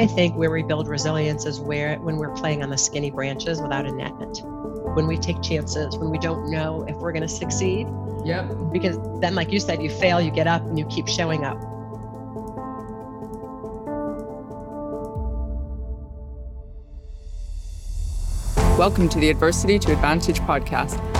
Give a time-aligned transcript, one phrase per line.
[0.00, 3.60] I think where we build resilience is where when we're playing on the skinny branches
[3.60, 4.14] without a net,
[4.94, 7.86] when we take chances, when we don't know if we're going to succeed.
[8.24, 8.72] Yep.
[8.72, 11.60] Because then, like you said, you fail, you get up, and you keep showing up.
[18.78, 21.19] Welcome to the Adversity to Advantage podcast.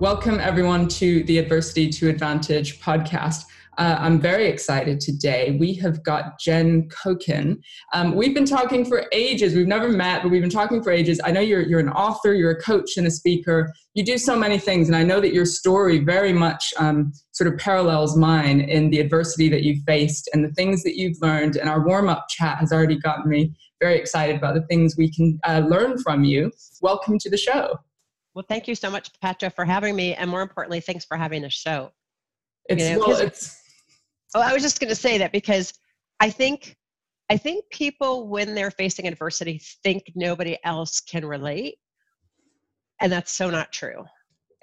[0.00, 3.44] Welcome, everyone, to the Adversity to Advantage podcast.
[3.76, 5.58] Uh, I'm very excited today.
[5.60, 7.60] We have got Jen Coken.
[7.92, 9.54] Um, we've been talking for ages.
[9.54, 11.20] We've never met, but we've been talking for ages.
[11.22, 13.74] I know you're, you're an author, you're a coach, and a speaker.
[13.92, 17.52] You do so many things, and I know that your story very much um, sort
[17.52, 21.56] of parallels mine in the adversity that you've faced and the things that you've learned.
[21.56, 25.12] And our warm up chat has already gotten me very excited about the things we
[25.12, 26.52] can uh, learn from you.
[26.80, 27.78] Welcome to the show.
[28.34, 31.42] Well, thank you so much, Petra, for having me, and more importantly, thanks for having
[31.42, 31.92] the show.
[32.68, 33.60] It's, you know, well, it's.
[34.34, 35.72] Oh, I was just going to say that because
[36.20, 36.76] I think,
[37.28, 41.76] I think people when they're facing adversity think nobody else can relate,
[43.00, 44.04] and that's so not true.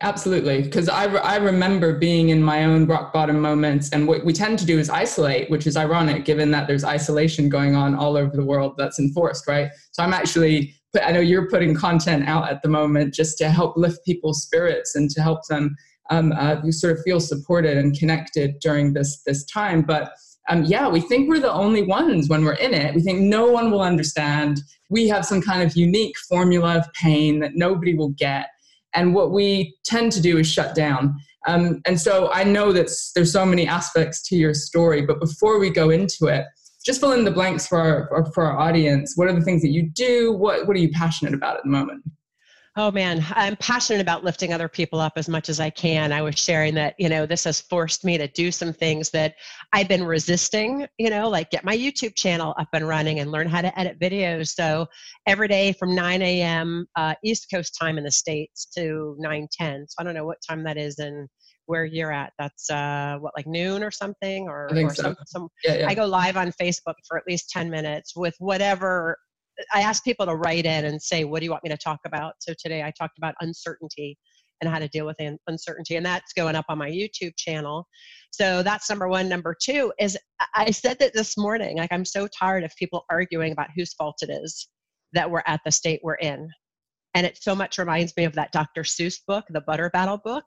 [0.02, 4.24] Absolutely, because I, re- I remember being in my own rock bottom moments, and what
[4.24, 7.96] we tend to do is isolate, which is ironic given that there's isolation going on
[7.96, 9.72] all over the world that's enforced, right?
[9.92, 13.78] So I'm actually I know you're putting content out at the moment just to help
[13.78, 15.76] lift people's spirits and to help them
[16.10, 19.82] um, uh, sort of feel supported and connected during this this time.
[19.82, 20.12] But
[20.50, 22.96] um, yeah, we think we're the only ones when we're in it.
[22.96, 24.62] We think no one will understand.
[24.90, 28.48] We have some kind of unique formula of pain that nobody will get.
[28.94, 31.16] And what we tend to do is shut down.
[31.48, 35.60] Um, and so I know that there's so many aspects to your story, but before
[35.60, 36.46] we go into it,
[36.88, 39.14] just fill in the blanks for our, for our audience.
[39.18, 40.32] What are the things that you do?
[40.32, 42.02] What, what are you passionate about at the moment?
[42.80, 46.14] Oh man, I'm passionate about lifting other people up as much as I can.
[46.14, 49.34] I was sharing that, you know, this has forced me to do some things that
[49.74, 53.48] I've been resisting, you know, like get my YouTube channel up and running and learn
[53.48, 54.50] how to edit videos.
[54.50, 54.86] So
[55.26, 56.86] every day from 9 a.m.
[56.96, 59.88] Uh, East Coast time in the States to 9 10.
[59.90, 61.28] So I don't know what time that is in
[61.68, 62.34] where you're at.
[62.40, 65.04] That's uh, what, like noon or something, or, or so.
[65.04, 65.88] some, some yeah, yeah.
[65.88, 69.18] I go live on Facebook for at least 10 minutes with whatever.
[69.74, 72.00] I ask people to write in and say, what do you want me to talk
[72.06, 72.34] about?
[72.40, 74.18] So today I talked about uncertainty
[74.62, 75.18] and how to deal with
[75.48, 77.88] uncertainty, and that's going up on my YouTube channel.
[78.32, 79.30] So that's number one.
[79.30, 80.18] Number two is
[80.56, 81.78] I said that this morning.
[81.78, 84.68] Like I'm so tired of people arguing about whose fault it is
[85.14, 86.50] that we're at the state we're in.
[87.14, 88.82] And it so much reminds me of that Dr.
[88.82, 90.46] Seuss book, the Butter Battle book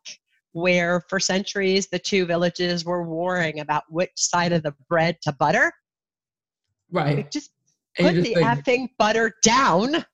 [0.53, 5.33] where for centuries the two villages were warring about which side of the bread to
[5.33, 5.73] butter.
[6.91, 7.31] Right.
[7.31, 7.51] just
[7.97, 10.05] put the effing butter down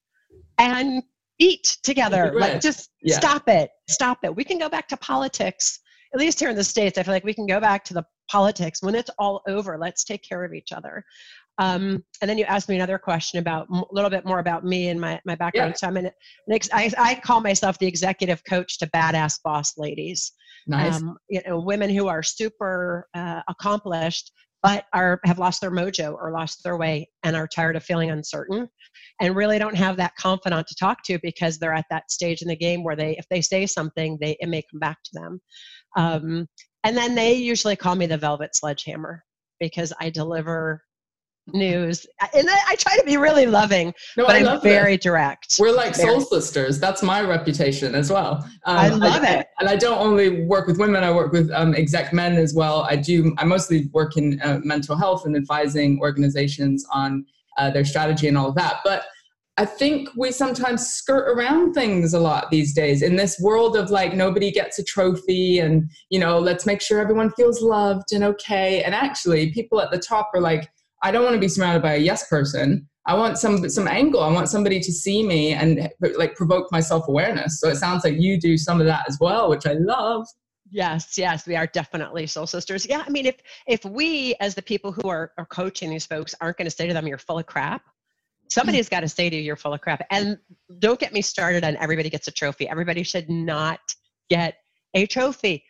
[0.59, 1.03] and
[1.39, 2.33] eat together.
[2.39, 3.17] Like just yeah.
[3.17, 3.71] stop it.
[3.89, 4.35] Stop it.
[4.35, 5.81] We can go back to politics.
[6.15, 8.05] At least here in the States, I feel like we can go back to the
[8.31, 9.77] politics when it's all over.
[9.79, 11.05] Let's take care of each other.
[11.59, 14.89] Um, and then you asked me another question about a little bit more about me
[14.89, 15.71] and my, my background.
[15.71, 15.77] Yeah.
[15.77, 16.11] So I'm an,
[16.73, 20.33] I, I call myself the executive coach to badass boss ladies.
[20.67, 20.97] Nice.
[20.97, 26.15] Um, you know, women who are super uh, accomplished, but are have lost their mojo
[26.15, 28.69] or lost their way and are tired of feeling uncertain
[29.21, 32.49] and really don't have that confidant to talk to because they're at that stage in
[32.49, 35.41] the game where they if they say something they it may come back to them
[35.97, 36.49] um,
[36.85, 39.23] and then they usually call me the velvet sledgehammer
[39.61, 40.83] because i deliver
[41.53, 42.07] news.
[42.35, 45.03] And I, I, try to be really loving, no, but I am very that.
[45.03, 45.57] direct.
[45.59, 46.09] We're like very.
[46.09, 46.81] soul sisters.
[46.81, 48.45] That's my reputation as well.
[48.65, 49.47] Um, I love I, it.
[49.61, 52.83] And I don't only work with women, I work with um, exec men as well.
[52.83, 57.25] I do, I mostly work in uh, mental health and advising organizations on
[57.59, 58.81] uh, their strategy and all of that.
[58.85, 59.05] But
[59.59, 63.91] I think we sometimes skirt around things a lot these days in this world of
[63.91, 68.23] like nobody gets a trophy and, you know, let's make sure everyone feels loved and
[68.23, 68.83] okay.
[68.83, 70.69] And actually, people at the top are like,
[71.03, 72.89] I don't want to be surrounded by a yes person.
[73.07, 74.21] I want some some angle.
[74.21, 77.61] I want somebody to see me and like provoke my self awareness.
[77.61, 80.27] So it sounds like you do some of that as well, which I love.
[80.71, 82.87] Yes, yes, we are definitely soul sisters.
[82.89, 83.37] Yeah, I mean, if
[83.69, 86.89] if we as the people who are, are coaching these folks aren't going to say
[86.89, 87.83] to them, "You're full of crap,"
[88.49, 90.39] somebody's got to say to you, "You're full of crap." And
[90.81, 92.69] don't get me started on everybody gets a trophy.
[92.69, 93.79] Everybody should not
[94.29, 94.57] get
[94.95, 95.63] a trophy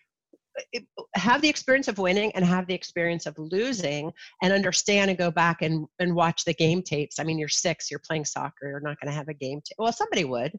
[1.14, 4.12] have the experience of winning and have the experience of losing
[4.42, 7.18] and understand and go back and, and watch the game tapes.
[7.18, 9.76] I mean, you're six, you're playing soccer, you're not going to have a game tape.
[9.78, 10.52] Well, somebody would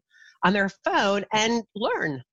[0.44, 2.24] on their phone and learn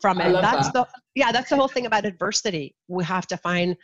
[0.00, 0.32] from it.
[0.32, 0.74] That's that.
[0.74, 2.74] the yeah, that's the whole thing about adversity.
[2.88, 3.76] We have to find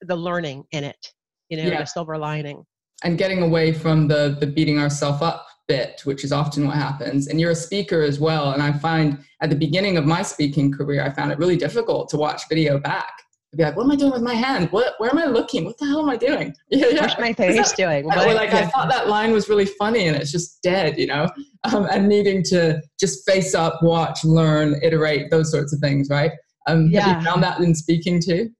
[0.00, 1.12] the learning in it,
[1.48, 1.80] you know, yeah.
[1.80, 2.64] the silver lining.
[3.02, 7.28] And getting away from the the beating ourselves up bit, which is often what happens.
[7.28, 8.50] And you're a speaker as well.
[8.50, 12.08] And I find at the beginning of my speaking career, I found it really difficult
[12.08, 13.12] to watch video back.
[13.52, 14.68] I'd be like, what am I doing with my hand?
[14.72, 15.64] What, where am I looking?
[15.64, 16.52] What the hell am I doing?
[16.70, 17.02] Yeah, yeah.
[17.02, 18.04] What's my face doing?
[18.04, 18.18] What?
[18.18, 21.28] Or like, I thought that line was really funny and it's just dead, you know?
[21.72, 26.32] Um, and needing to just face up, watch, learn, iterate, those sorts of things, right?
[26.66, 27.02] Um, yeah.
[27.02, 28.50] Have you found that in speaking too?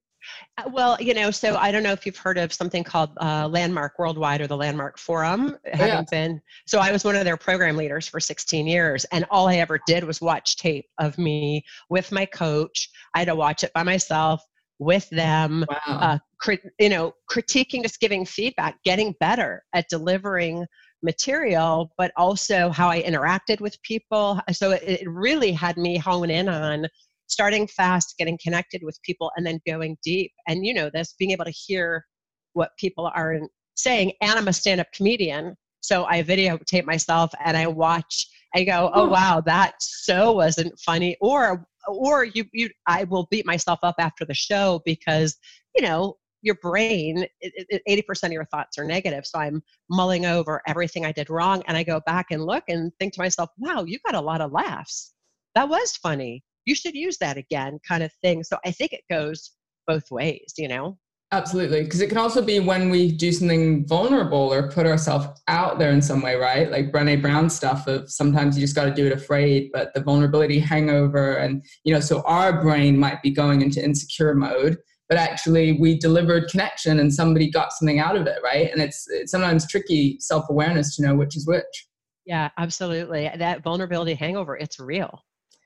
[0.58, 3.48] Uh, well, you know, so I don't know if you've heard of something called uh,
[3.48, 5.56] Landmark Worldwide or the Landmark Forum.
[5.72, 6.04] Having yeah.
[6.10, 9.56] been, so I was one of their program leaders for 16 years, and all I
[9.56, 12.90] ever did was watch tape of me with my coach.
[13.14, 14.42] I had to watch it by myself
[14.78, 15.64] with them.
[15.68, 15.98] Wow.
[15.98, 20.66] Uh, crit, you know, critiquing, just giving feedback, getting better at delivering
[21.02, 24.40] material, but also how I interacted with people.
[24.52, 26.86] So it, it really had me hone in on
[27.30, 30.32] starting fast, getting connected with people, and then going deep.
[30.48, 32.04] And you know this, being able to hear
[32.52, 33.40] what people are
[33.76, 34.12] saying.
[34.20, 35.56] And I'm a stand up comedian.
[35.80, 41.16] So I videotape myself and I watch, I go, oh, wow, that so wasn't funny.
[41.20, 45.38] Or, or you, you, I will beat myself up after the show because,
[45.74, 49.24] you know, your brain, it, it, 80% of your thoughts are negative.
[49.24, 51.62] So I'm mulling over everything I did wrong.
[51.66, 54.40] And I go back and look and think to myself, wow, you got a lot
[54.40, 55.12] of laughs.
[55.54, 58.42] That was funny you should use that again kind of thing.
[58.42, 59.52] So i think it goes
[59.86, 60.98] both ways you know?
[61.32, 65.78] Absolutely because it can also be when we do something vulnerable or put ourselves out
[65.78, 66.70] there in some way right?
[66.70, 70.00] Like brene brown stuff of sometimes you just got to do it afraid but the
[70.00, 74.76] vulnerability hangover and you know so our brain might be going into insecure mode
[75.08, 78.70] but actually we delivered connection and somebody got something out of it right?
[78.72, 81.86] And it's, it's sometimes tricky self-awareness to know which is which.
[82.26, 83.30] Yeah absolutely.
[83.36, 85.22] That vulnerability hangover it's real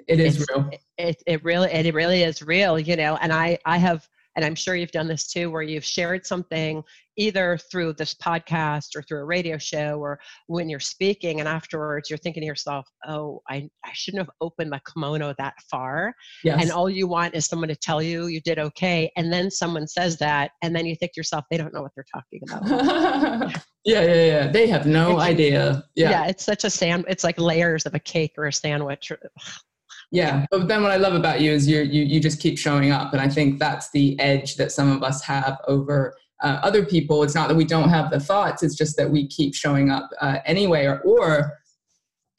[0.09, 0.71] it is it's, real.
[0.99, 3.17] It, it really it really is real, you know.
[3.21, 6.83] And I I have and I'm sure you've done this too, where you've shared something
[7.17, 10.19] either through this podcast or through a radio show or
[10.49, 14.73] when you're speaking, and afterwards you're thinking to yourself, "Oh, I I shouldn't have opened
[14.73, 16.61] the kimono that far." Yes.
[16.61, 19.87] And all you want is someone to tell you you did okay, and then someone
[19.87, 23.53] says that, and then you think to yourself, "They don't know what they're talking about."
[23.85, 24.47] yeah, yeah, yeah.
[24.49, 25.85] They have no it's, idea.
[25.95, 26.11] Yeah.
[26.11, 27.05] yeah, it's such a sand.
[27.09, 29.13] It's like layers of a cake or a sandwich.
[30.11, 32.91] Yeah, but then what I love about you is you you you just keep showing
[32.91, 36.85] up, and I think that's the edge that some of us have over uh, other
[36.85, 37.23] people.
[37.23, 40.09] It's not that we don't have the thoughts; it's just that we keep showing up
[40.21, 41.59] uh, anyway, or, or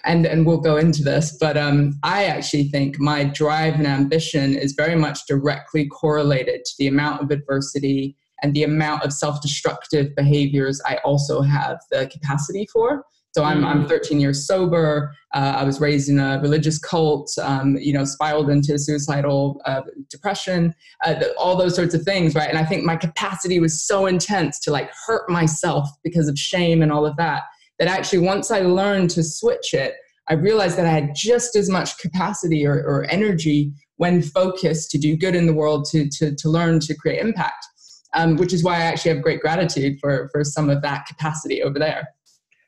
[0.06, 4.56] and and we'll go into this, but um, I actually think my drive and ambition
[4.56, 10.16] is very much directly correlated to the amount of adversity and the amount of self-destructive
[10.16, 13.04] behaviors I also have the capacity for.
[13.36, 13.90] So I'm, I'm mm.
[13.90, 15.14] 13 years sober.
[15.34, 19.82] Uh, I was raised in a religious cult, um, you know, spiraled into suicidal uh,
[20.10, 20.74] depression,
[21.04, 22.48] uh, all those sorts of things, right?
[22.48, 26.82] And I think my capacity was so intense to like hurt myself because of shame
[26.82, 27.44] and all of that,
[27.78, 29.96] that actually once I learned to switch it,
[30.30, 34.98] I realized that I had just as much capacity or, or energy when focused to
[34.98, 37.66] do good in the world, to, to, to learn, to create impact,
[38.14, 41.62] um, which is why I actually have great gratitude for, for some of that capacity
[41.62, 42.15] over there.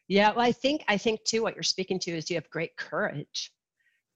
[0.07, 2.75] Yeah, well, I think I think too what you're speaking to is you have great
[2.77, 3.51] courage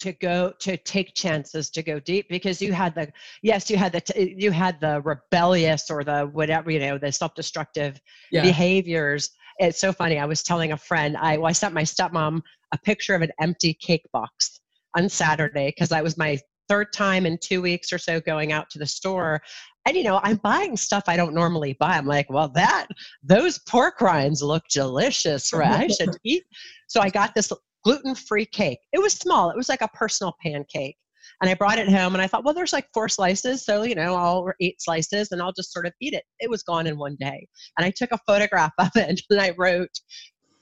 [0.02, 3.12] to go to take chances to go deep because you had the
[3.44, 7.12] yes you had the t- you had the rebellious or the whatever you know the
[7.12, 8.42] self-destructive yeah.
[8.42, 9.30] behaviors
[9.60, 12.78] it's so funny i was telling a friend i well, i sent my stepmom a
[12.80, 14.60] picture of an empty cake box
[14.98, 16.36] on saturday because that was my
[16.72, 19.42] third time in two weeks or so going out to the store.
[19.86, 21.98] And you know i'm buying stuff i don't normally buy.
[21.98, 22.88] I'm like well that
[23.24, 25.90] those pork rinds look delicious right?
[25.92, 26.44] I should eat.
[26.88, 27.52] So i got this
[27.84, 28.80] gluten-free cake.
[28.94, 29.50] It was small.
[29.50, 30.96] It was like a personal pancake.
[31.42, 33.96] And i brought it home and i thought well there's like four slices so you
[33.96, 36.24] know i'll eat slices and i'll just sort of eat it.
[36.40, 37.48] It was gone in one day.
[37.78, 39.96] And i took a photograph of it and i wrote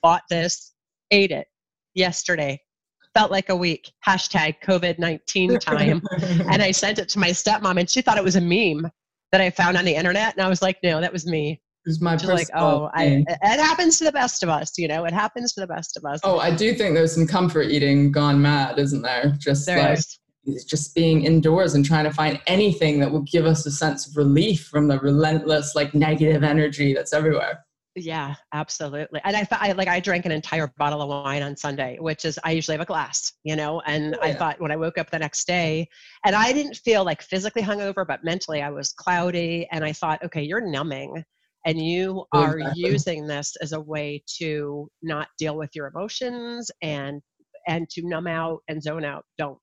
[0.01, 0.73] bought this
[1.11, 1.47] ate it
[1.93, 2.57] yesterday
[3.19, 6.01] felt like a week hashtag covid-19 time
[6.51, 8.89] and i sent it to my stepmom and she thought it was a meme
[9.31, 11.61] that I found on the internet, and I was like, no, that was me.
[11.85, 15.05] It was my like, oh, I, it happens to the best of us, you know.
[15.05, 16.19] It happens to the best of us.
[16.23, 19.33] Oh, I do think there's some comfort eating gone mad, isn't there?
[19.39, 19.99] Just there like
[20.45, 20.65] is.
[20.65, 24.17] just being indoors and trying to find anything that will give us a sense of
[24.17, 27.65] relief from the relentless, like negative energy that's everywhere
[28.01, 29.19] Yeah, absolutely.
[29.25, 32.23] And I thought, I, like, I drank an entire bottle of wine on Sunday, which
[32.23, 34.97] is, I usually have a glass, you know, and Oh, I thought when I woke
[34.97, 35.89] up the next day,
[36.23, 39.67] and I didn't feel like physically hungover, but mentally I was cloudy.
[39.71, 41.23] And I thought, okay, you're numbing
[41.65, 42.83] and you oh, are Exactly.
[42.91, 47.21] using this as a way to not deal with your emotions and,
[47.67, 49.25] and to numb out and zone out.
[49.37, 49.57] Don't.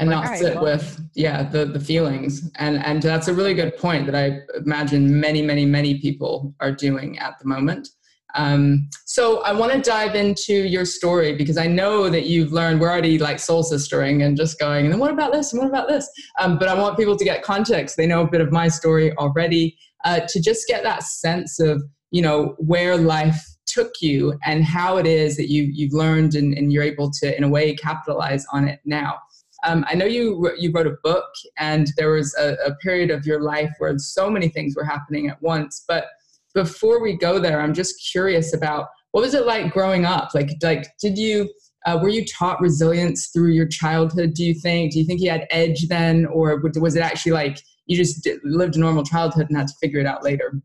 [0.00, 2.50] And Like, not right, sit well- with yeah the the feelings.
[2.56, 6.72] And and that's a really good point that i imagine many many many people are
[6.72, 7.88] doing at the moment.
[8.36, 12.80] Um, so i want to dive into your story because i know that you've learned
[12.80, 15.52] we're already like soul sistering and just going and then what about this?
[15.52, 16.08] And what about this?
[16.40, 17.96] Um, but i want people to get context.
[17.96, 19.76] They know a bit of my story already.
[20.06, 24.96] Uh, to just get that sense of you know where life took you and how
[24.96, 28.44] it is that you you've learned and, and you're able to in a way capitalize
[28.52, 29.18] on it now
[29.64, 31.26] um, I know you you wrote a book,
[31.58, 35.28] and there was a, a period of your life where so many things were happening
[35.28, 35.84] at once.
[35.86, 36.06] But
[36.54, 40.34] before we go there, I'm just curious about what was it like growing up?
[40.34, 41.50] Like, like did you
[41.86, 44.34] uh, were you taught resilience through your childhood?
[44.34, 44.92] Do you think?
[44.92, 48.76] Do you think you had edge then, or was it actually like you just lived
[48.76, 50.60] a normal childhood and had to figure it out later?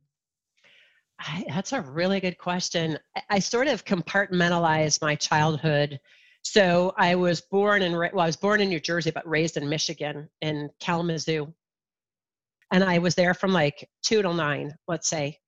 [1.20, 3.00] I, that's a really good question.
[3.16, 6.00] I, I sort of compartmentalized my childhood.
[6.46, 9.68] So I was born in well, I was born in New Jersey, but raised in
[9.68, 11.52] Michigan in Kalamazoo,
[12.72, 15.40] and I was there from like two till nine, let's say.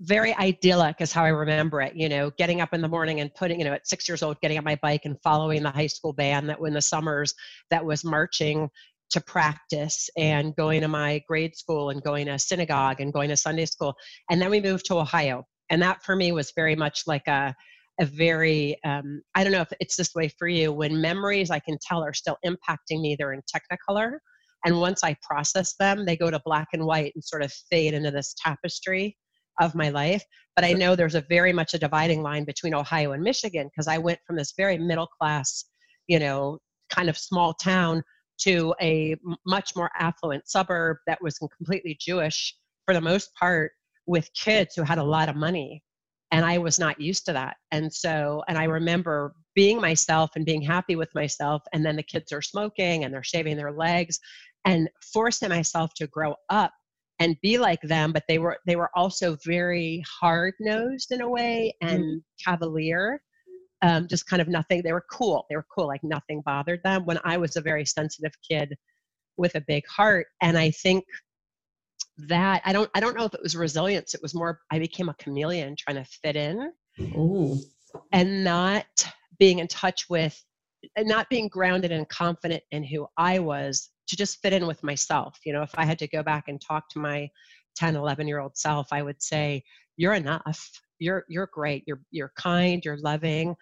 [0.00, 1.94] Very idyllic is how I remember it.
[1.94, 4.40] You know, getting up in the morning and putting, you know, at six years old,
[4.40, 7.34] getting on my bike and following the high school band that in the summers
[7.70, 8.70] that was marching
[9.10, 13.36] to practice and going to my grade school and going to synagogue and going to
[13.36, 13.94] Sunday school
[14.30, 17.54] and then we moved to ohio and that for me was very much like a
[18.00, 21.58] a very um, i don't know if it's this way for you when memories i
[21.58, 24.18] can tell are still impacting me they're in technicolor
[24.64, 27.94] and once i process them they go to black and white and sort of fade
[27.94, 29.16] into this tapestry
[29.60, 30.22] of my life
[30.54, 33.88] but i know there's a very much a dividing line between ohio and michigan because
[33.88, 35.64] i went from this very middle class
[36.06, 36.58] you know
[36.90, 38.02] kind of small town
[38.38, 43.72] to a much more affluent suburb that was completely jewish for the most part
[44.06, 45.82] with kids who had a lot of money
[46.36, 47.56] and i was not used to that.
[47.72, 52.02] And so and i remember being myself and being happy with myself and then the
[52.02, 54.20] kids are smoking and they're shaving their legs
[54.66, 56.72] and forcing myself to grow up
[57.18, 61.28] and be like them but they were they were also very hard nosed in a
[61.28, 63.20] way and cavalier
[63.82, 67.06] um, just kind of nothing they were cool they were cool like nothing bothered them
[67.06, 68.76] when i was a very sensitive kid
[69.38, 70.26] with a big heart.
[70.42, 71.04] And i think
[72.18, 75.08] that i don't i don't know if it was resilience it was more i became
[75.08, 76.72] a chameleon trying to fit in.
[77.00, 77.58] Ooh,
[78.12, 78.86] and not
[79.38, 80.42] being in touch with
[80.96, 84.82] and not being grounded and confident in who i was to just fit in with
[84.84, 85.38] myself.
[85.44, 87.28] You know if i had to go back and talk to my
[87.76, 89.62] 10 11 year old self i would say
[89.96, 90.70] you're enough.
[90.98, 91.84] You're you're great.
[91.86, 93.56] You're you're kind you're loving.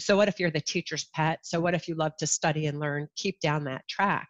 [0.00, 1.40] So what if you're the teacher's pet?
[1.42, 3.08] So what if you love to study and learn?
[3.16, 4.28] Keep down that track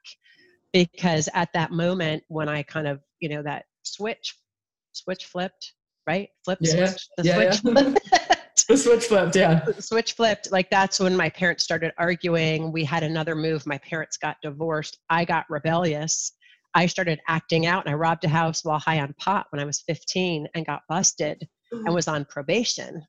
[0.84, 4.34] because at that moment when i kind of you know that switch
[4.92, 5.72] switch flipped
[6.08, 6.30] right?
[6.44, 7.82] Flip Yeah, switch the Yeah, switch yeah.
[7.82, 8.66] flipped.
[8.68, 9.36] The switch flipped.
[9.36, 9.64] Yeah.
[9.78, 10.50] switch flipped.
[10.50, 12.72] Like that's when my parents started arguing.
[12.72, 13.66] We had another move.
[13.66, 14.98] My parents got divorced.
[15.10, 16.32] I got rebellious.
[16.74, 19.64] I started acting out and i robbed a house while high on pot when i
[19.64, 23.02] was 15 and got busted and was on probation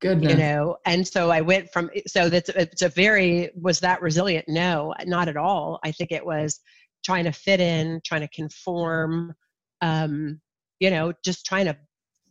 [0.00, 0.30] Goodness.
[0.32, 0.76] you know?
[0.86, 4.46] And so i went from so that's it's a very was that resilient?
[4.48, 5.80] No not at all.
[5.84, 6.60] I think it was
[7.04, 9.34] trying to fit in trying to conform
[9.80, 10.40] um
[10.78, 11.76] you know just trying to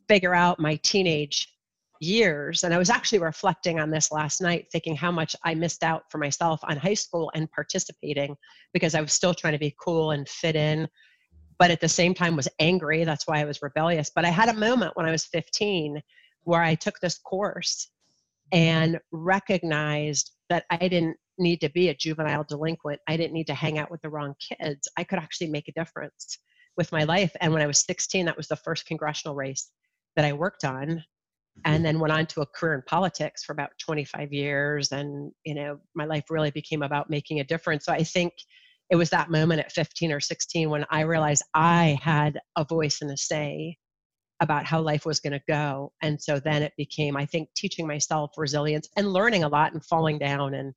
[0.08, 1.48] figure out my teenage
[2.02, 2.64] years.
[2.64, 6.04] And i was actually reflecting on this last night thinking how much i missed out
[6.10, 8.36] for myself on high school and participating
[8.74, 10.88] because i was still trying to be cool and fit in
[11.58, 13.04] but at the same time was angry.
[13.04, 14.12] That's why i was rebellious.
[14.16, 16.02] But i had a moment when i was 15
[16.44, 17.92] where i took this course
[18.52, 23.54] and recognized that i didn't need to be a juvenile delinquent i didn't need to
[23.54, 26.40] hang out with the wrong kids i could actually make a difference
[26.80, 27.36] with my life.
[27.42, 29.70] And when i was 16 that was the first congressional race
[30.16, 30.88] that i worked on.
[30.88, 31.62] Mm-hmm.
[31.66, 35.54] And then went on to a career in politics for about 25 years and you
[35.54, 37.86] know my life really became about making a difference.
[37.86, 38.34] So i think
[38.90, 43.02] it was that moment at 15 or 16 when i realized i had a voice
[43.02, 43.78] and a say
[44.40, 45.92] about how life was going to go.
[46.02, 49.84] And so then it became i think teaching myself resilience and learning a lot and
[49.86, 50.74] falling down and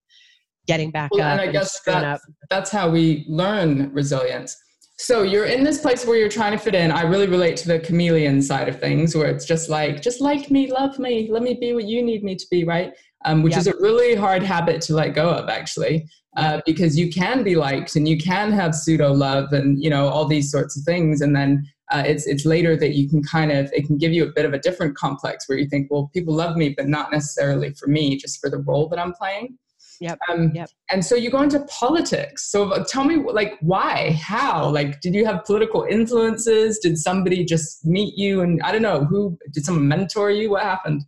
[0.66, 4.56] getting back Well, up and I and guess that's, that's how we learn resilience.
[4.98, 6.92] So you're in this place where you're trying to fit in.
[6.92, 10.50] I really relate to the chameleon side of things, where it's just like, just like
[10.50, 12.92] me, love me, let me be what you need me to be, right?
[13.24, 13.60] Um, which Yep.
[13.60, 17.56] is a really hard habit to let go of, actually, uh, because you can be
[17.56, 21.20] liked and you can have pseudo love and you know all these sorts of things,
[21.20, 24.24] and then uh, it's it's later that you can kind of it can give you
[24.24, 27.10] a bit of a different complex where you think, well, people love me, but not
[27.12, 29.58] necessarily for me, just for the role that I'm playing.
[30.02, 30.18] Yep.
[30.28, 30.68] Um, yep.
[30.90, 32.50] And so you go into politics.
[32.50, 34.18] So uh, tell me, like, why?
[34.20, 34.68] How?
[34.68, 36.80] Like, did you have political influences?
[36.80, 38.40] Did somebody just meet you?
[38.40, 40.50] And I don't know who did someone mentor you?
[40.50, 41.04] What happened?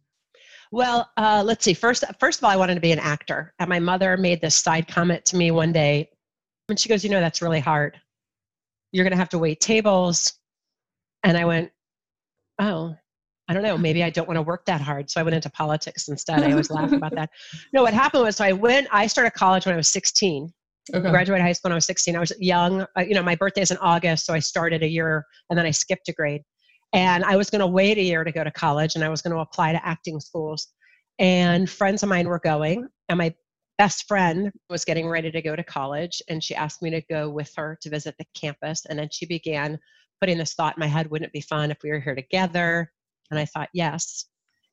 [0.71, 1.75] Well, uh, let's see.
[1.75, 4.55] First, first of all, I wanted to be an actor, and my mother made this
[4.55, 6.11] side comment to me one day,
[6.69, 8.01] and she goes, "You know, that's really hard.
[8.93, 10.39] You're going to have to wait tables."
[11.25, 11.73] And I went,
[12.61, 12.97] "Oh,
[13.49, 15.11] I don't know, maybe I don't want to work that hard.
[15.11, 16.43] So I went into politics instead.
[16.43, 17.31] I always laugh about that.
[17.73, 20.53] No, what happened was so I went, I started college when I was 16.
[20.95, 21.11] Okay.
[21.11, 22.15] graduated high school when I was 16.
[22.15, 22.87] I was young.
[22.97, 25.65] Uh, you know, my birthday is in August, so I started a year and then
[25.65, 26.43] I skipped a grade.
[26.93, 29.23] And I was going to wait a year to go to college and I was
[29.23, 30.69] going to apply to acting schools.
[31.19, 33.35] And friends of mine were going, and my
[33.79, 37.29] best friend was getting ready to go to college and she asked me to go
[37.29, 38.85] with her to visit the campus.
[38.87, 39.79] And then she began
[40.21, 42.93] putting this thought in my head wouldn't it be fun if we were here together?
[43.31, 44.27] And I thought, yes.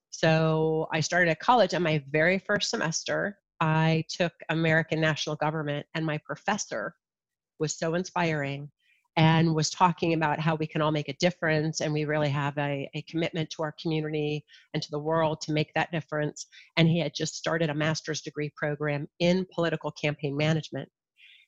[0.10, 5.86] So I started at college, and my very first semester, I took American National Government,
[5.96, 6.96] and my professor
[7.60, 8.70] was so inspiring
[9.18, 12.58] and was talking about how we can all make a difference and we really have
[12.58, 14.44] a, a commitment to our community
[14.74, 16.48] and to the world to make that difference.
[16.78, 20.90] And he had just started a master's degree program in political campaign management.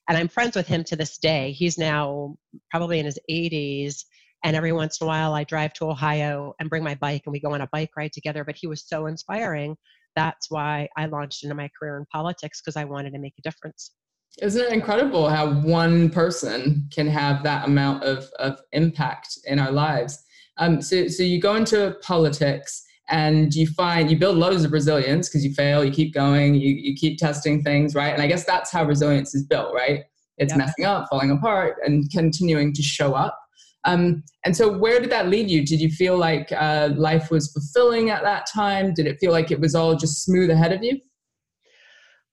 [0.10, 1.54] And I'm friends with him to this day.
[1.54, 2.36] He's now
[2.70, 4.04] probably in his 80s
[4.44, 7.32] and every once in a while, I drive to Ohio and bring my bike and
[7.32, 8.44] we go on a bike ride together.
[8.44, 9.76] But he was so inspiring.
[10.16, 13.42] That's why I launched into my career in politics because I wanted to make a
[13.42, 13.92] difference.
[14.42, 19.72] Isn't it incredible how one person can have that amount of, of impact in our
[19.72, 20.24] lives?
[20.58, 25.30] Um, so, so you go into politics and you find you build loads of resilience
[25.30, 28.14] because you fail, you keep going, you, you keep testing things, right?
[28.14, 30.04] And I guess that's how resilience is built, right?
[30.38, 30.58] It's yep.
[30.58, 33.38] messing up, falling apart, and continuing to show up.
[33.86, 35.66] Um, and so, where did that lead you?
[35.66, 38.94] Did you feel like uh, life was fulfilling at that time?
[38.94, 41.00] Did it feel like it was all just smooth ahead of you?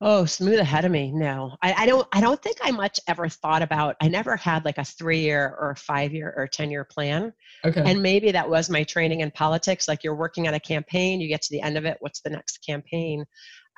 [0.03, 1.13] Oh, smooth ahead of me.
[1.13, 2.09] No, I, I don't.
[2.13, 3.97] I don't think I much ever thought about.
[4.01, 7.35] I never had like a three-year or a five-year or ten-year plan.
[7.67, 7.83] Okay.
[7.85, 9.89] And maybe that was my training in politics.
[9.89, 11.99] Like you're working on a campaign, you get to the end of it.
[12.01, 13.27] What's the next campaign?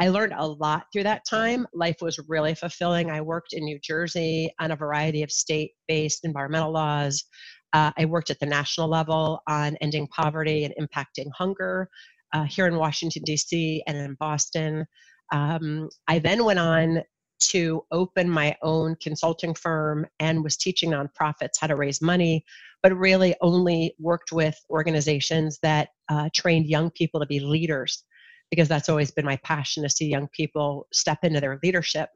[0.00, 1.66] I learned a lot through that time.
[1.74, 3.10] Life was really fulfilling.
[3.10, 7.24] I worked in New Jersey on a variety of state-based environmental laws.
[7.72, 11.88] Uh, I worked at the national level on ending poverty and impacting hunger
[12.32, 14.86] uh, here in Washington, D.C., and in Boston.
[15.32, 17.02] Um, I then went on
[17.40, 22.44] to open my own consulting firm and was teaching nonprofits how to raise money,
[22.82, 28.04] but really only worked with organizations that uh, trained young people to be leaders
[28.50, 32.10] because that's always been my passion to see young people step into their leadership.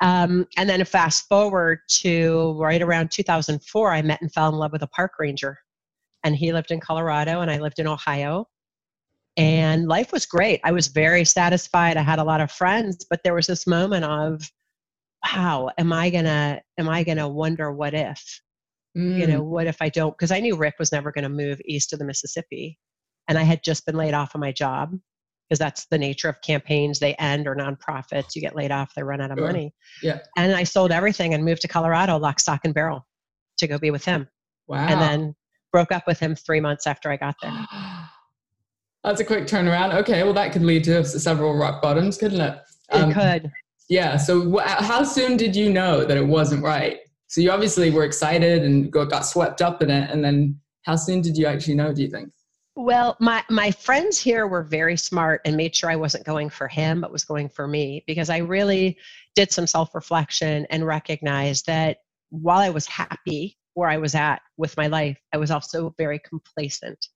[0.00, 4.72] Um, and then fast forward to right around 2004, I met and fell in love
[4.72, 5.58] with a park ranger.
[6.24, 8.48] And he lived in Colorado and I lived in Ohio.
[9.36, 10.60] And life was great.
[10.64, 11.96] I was very satisfied.
[11.96, 14.48] I had a lot of friends, but there was this moment of,
[15.24, 18.40] wow, am I gonna am I gonna wonder what if?
[18.96, 19.18] Mm.
[19.18, 19.46] You know, mm.
[19.46, 20.16] what if I don't?
[20.16, 22.78] Because I knew Rick was never gonna move east of the Mississippi.
[23.26, 24.94] And I had just been laid off of my job
[25.48, 26.98] because that's the nature of campaigns.
[26.98, 28.34] They end or nonprofits.
[28.34, 29.46] You get laid off, they run out of sure.
[29.46, 29.74] money.
[30.02, 30.20] Yeah.
[30.36, 33.06] And I sold everything and moved to Colorado, lock, stock, and barrel
[33.58, 34.28] to go be with him.
[34.66, 34.86] Wow.
[34.86, 35.34] And then
[35.72, 37.52] broke up with him three months after I got there.
[39.04, 39.92] That's a quick turnaround.
[39.94, 42.58] Okay, well, that could lead to several rock bottoms, couldn't it?
[42.90, 43.52] Um, it could.
[43.90, 44.16] Yeah.
[44.16, 47.00] So, how soon did you know that it wasn't right?
[47.26, 50.10] So, you obviously were excited and got swept up in it.
[50.10, 52.30] And then, how soon did you actually know, do you think?
[52.76, 56.66] Well, my my friends here were very smart and made sure I wasn't going for
[56.66, 58.98] him, but was going for me because I really
[59.36, 61.98] did some self-reflection and recognized that
[62.30, 66.18] while I was happy where I was at with my life, I was also very
[66.18, 67.08] complacent.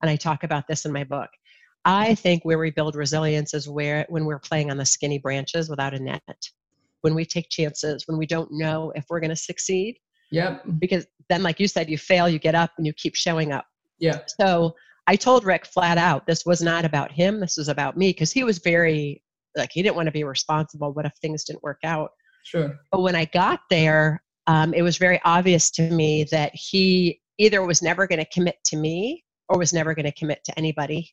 [0.00, 1.30] And I talk about this in my book.
[1.84, 5.68] I think where we build resilience is where when we're playing on the skinny branches
[5.68, 6.22] without a net.
[7.02, 9.98] When we take chances, when we don't know if we're going to succeed.
[10.30, 10.64] Yep.
[10.78, 13.66] Because then like you said, you fail, you get up and you keep showing up.
[13.98, 14.20] Yeah.
[14.40, 14.74] So
[15.06, 18.32] I told Rick flat out this was not about him, this was about me because
[18.32, 19.22] he was very
[19.56, 20.92] like he didn't want to be responsible.
[20.92, 22.12] What if things didn't work out?
[22.44, 22.78] Sure.
[22.90, 27.64] But when I got there, um, it was very obvious to me that he either
[27.64, 31.10] was never going to commit to me or was never going to commit to anybody.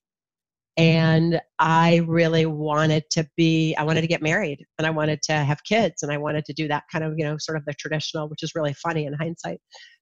[0.77, 5.33] And I really wanted to be, I wanted to get married and I wanted to
[5.33, 7.73] have kids and I wanted to do that kind of, you know, sort of the
[7.73, 9.59] traditional, which is really funny in hindsight,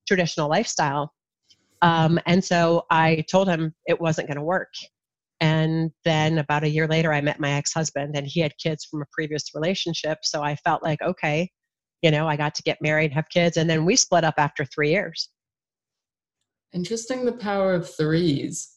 [0.08, 1.12] traditional lifestyle.
[1.82, 4.74] Um, and so I told him it wasn't going to work.
[5.40, 8.86] And then about a year later, I met my ex husband, and he had kids
[8.86, 10.20] from a previous relationship.
[10.24, 11.52] So I felt like, okay,
[12.02, 14.66] you know, I got to get married, have kids, and then we split up after
[14.66, 15.30] three years.
[16.74, 18.70] Interesting the power of threes.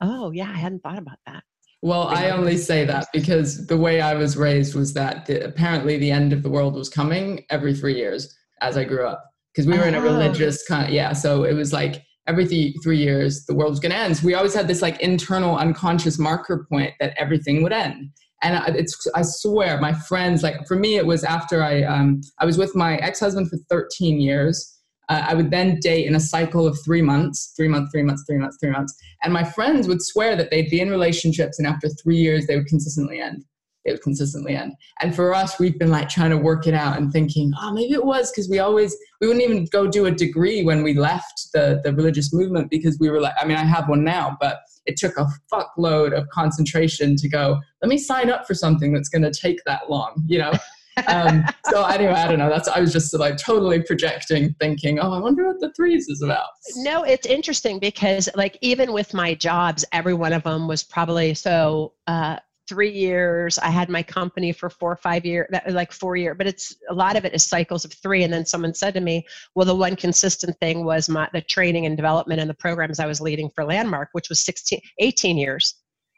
[0.00, 1.42] Oh, yeah, I hadn't thought about that.
[1.82, 5.96] Well, I only say that because the way I was raised was that the, apparently
[5.96, 9.24] the end of the world was coming every three years as I grew up.
[9.54, 10.02] Because we were in a Oh.
[10.02, 13.80] religious kind of, yeah, so it was like every th- three years the world was
[13.80, 14.16] going to end.
[14.16, 18.10] So we always had this like internal unconscious marker point that everything would end.
[18.42, 22.46] And it's, I swear, my friends, like for me, it was after I, um, I
[22.46, 24.78] was with my ex husband for 13 years.
[25.10, 28.24] Uh, I would then date in a cycle of three months, three months, three months,
[28.26, 28.94] three months, three months.
[29.22, 32.56] And my friends would swear that they'd be in relationships and after three years they
[32.56, 33.44] would consistently end.
[33.86, 34.74] Would consistently end.
[35.00, 37.94] And for us, we've been like trying to work it out and thinking, oh, maybe
[37.94, 41.48] it was because we always, we wouldn't even go do a degree when we left
[41.54, 44.60] the, the religious movement because we were like, I mean, I have one now, but
[44.86, 49.08] it took a fuckload of concentration to go, let me sign up for something that's
[49.08, 50.52] going to take that long, you know?
[51.06, 52.48] um, so anyway, I don't know.
[52.48, 56.20] That's I was just like totally projecting, thinking, "Oh, I wonder what the threes is
[56.20, 60.82] about." No, it's interesting because like even with my jobs, every one of them was
[60.82, 62.36] probably so uh,
[62.70, 63.58] three years.
[63.58, 66.94] I had my company for four or five years, like four year, but it's a
[66.94, 68.22] lot of it is cycles of three.
[68.22, 71.84] And then someone said to me, well, the one consistent thing was my the training
[71.86, 75.74] and development and the programs I was leading for Landmark, which was 16, 18 years.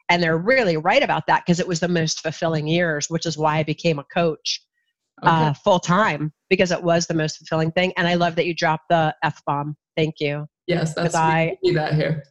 [0.09, 3.37] And they're really right about that because it was the most fulfilling years, which is
[3.37, 4.61] why I became a coach
[5.21, 5.31] Okay.
[5.31, 7.93] uh, full time because it was the most fulfilling thing.
[7.97, 9.75] And I love that you dropped the F bomb.
[9.95, 10.47] Thank you.
[10.67, 12.23] yes, that's I- that here.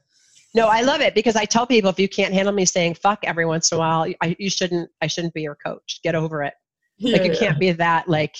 [0.55, 3.21] No, I love it because I tell people if you can't handle me saying fuck
[3.25, 4.91] every once in a while, I, you shouldn't.
[5.01, 6.01] I shouldn't be your coach.
[6.03, 6.55] Get over it.
[7.01, 7.39] like you yeah.
[7.39, 8.37] can't be that like,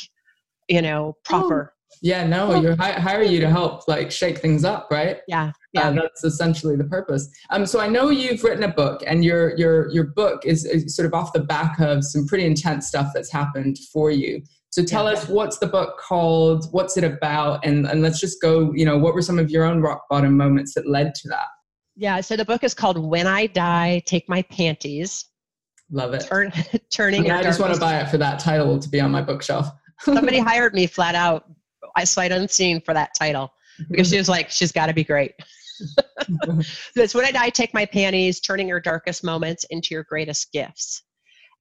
[0.69, 1.75] you know, proper.
[2.01, 5.19] Yeah, no, you hire you to help like shake things up, right?
[5.29, 6.01] Yeah, Yeah, yeah.
[6.03, 7.29] that's essentially the purpose.
[7.51, 10.97] Um, so I know you've written a book, and your your your book is, is
[10.97, 14.43] sort of off the back of some pretty intense stuff that's happened for you.
[14.71, 15.13] So tell Yeah.
[15.13, 18.73] us what's the book called, what's it about, and and let's just go.
[18.75, 21.47] You know, what were some of your own rock bottom moments that led to that?
[21.97, 22.21] Yeah.
[22.21, 25.27] So the book is called "When I Die, Take My Panties."
[25.91, 26.27] Love it.
[26.27, 26.53] Turn,
[26.91, 27.31] turning.
[27.31, 29.69] I just want to buy it for that title to be on my bookshelf.
[30.01, 31.45] Somebody hired me flat out,
[31.97, 33.53] I sight unseen for that title
[33.89, 35.33] because she was like, she's got to be great.
[36.95, 41.03] That's when I die, take my panties, turning your darkest moments into your greatest gifts.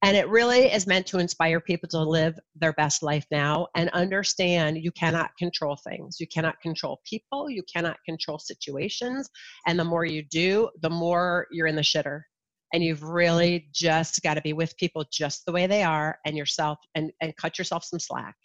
[0.04, 3.90] And it really is meant to inspire people to live their best life now and
[3.92, 6.20] understand you cannot control things.
[6.20, 7.52] You cannot control people.
[7.52, 9.30] You cannot control situations.
[9.68, 12.22] And the more you do, the more you're in the shitter.
[12.74, 16.36] And you've really just got to be with people just the way they are and
[16.36, 18.36] yourself and, and cut yourself some slack.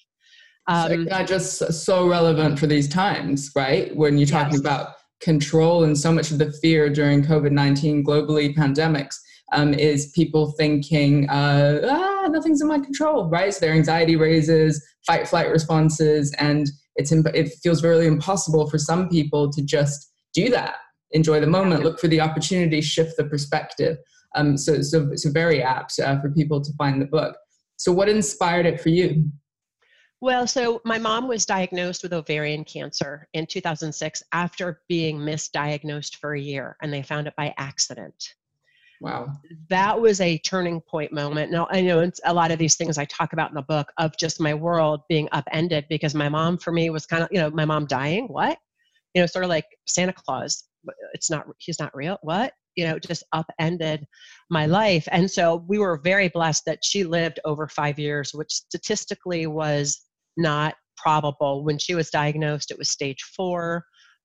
[0.69, 3.97] so Um, not just so relevant for these times, right?
[3.97, 4.61] When you're talking Yes.
[4.61, 9.14] about control and so much of the fear during COVID 19 globally pandemics
[9.52, 13.52] um, is people thinking, uh, ah, nothing's in my control, right?
[13.54, 18.78] So their anxiety raises, fight flight responses, and it's imp- it feels really impossible for
[18.78, 20.76] some people to just do that.
[21.12, 23.96] Enjoy the moment, look for the opportunity, shift the perspective.
[24.35, 27.37] Um, so, so, so very apt uh, for people to find the book.
[27.76, 29.30] So, what inspired it for you?
[30.20, 36.35] Well, so my mom was diagnosed with ovarian cancer in 2006 after being misdiagnosed for
[36.35, 38.35] a year, and they found it by accident.
[39.00, 39.28] Wow.
[39.68, 41.52] That was a turning point moment.
[41.52, 43.92] Now, I know it's a lot of these things I talk about in the book
[43.98, 47.38] of just my world being upended because my mom, for me, was kind of, you
[47.38, 48.26] know, my mom dying.
[48.26, 48.59] What?
[49.14, 50.64] You know, sort of like Santa Claus.
[51.12, 52.18] It's not, he's not real.
[52.22, 52.52] What?
[52.74, 54.06] You know, just upended
[54.50, 55.09] my life.
[55.11, 60.00] And so we were very blessed that she lived over five years, which statistically was
[60.37, 61.64] not probable.
[61.64, 63.85] When she was diagnosed, it was stage four.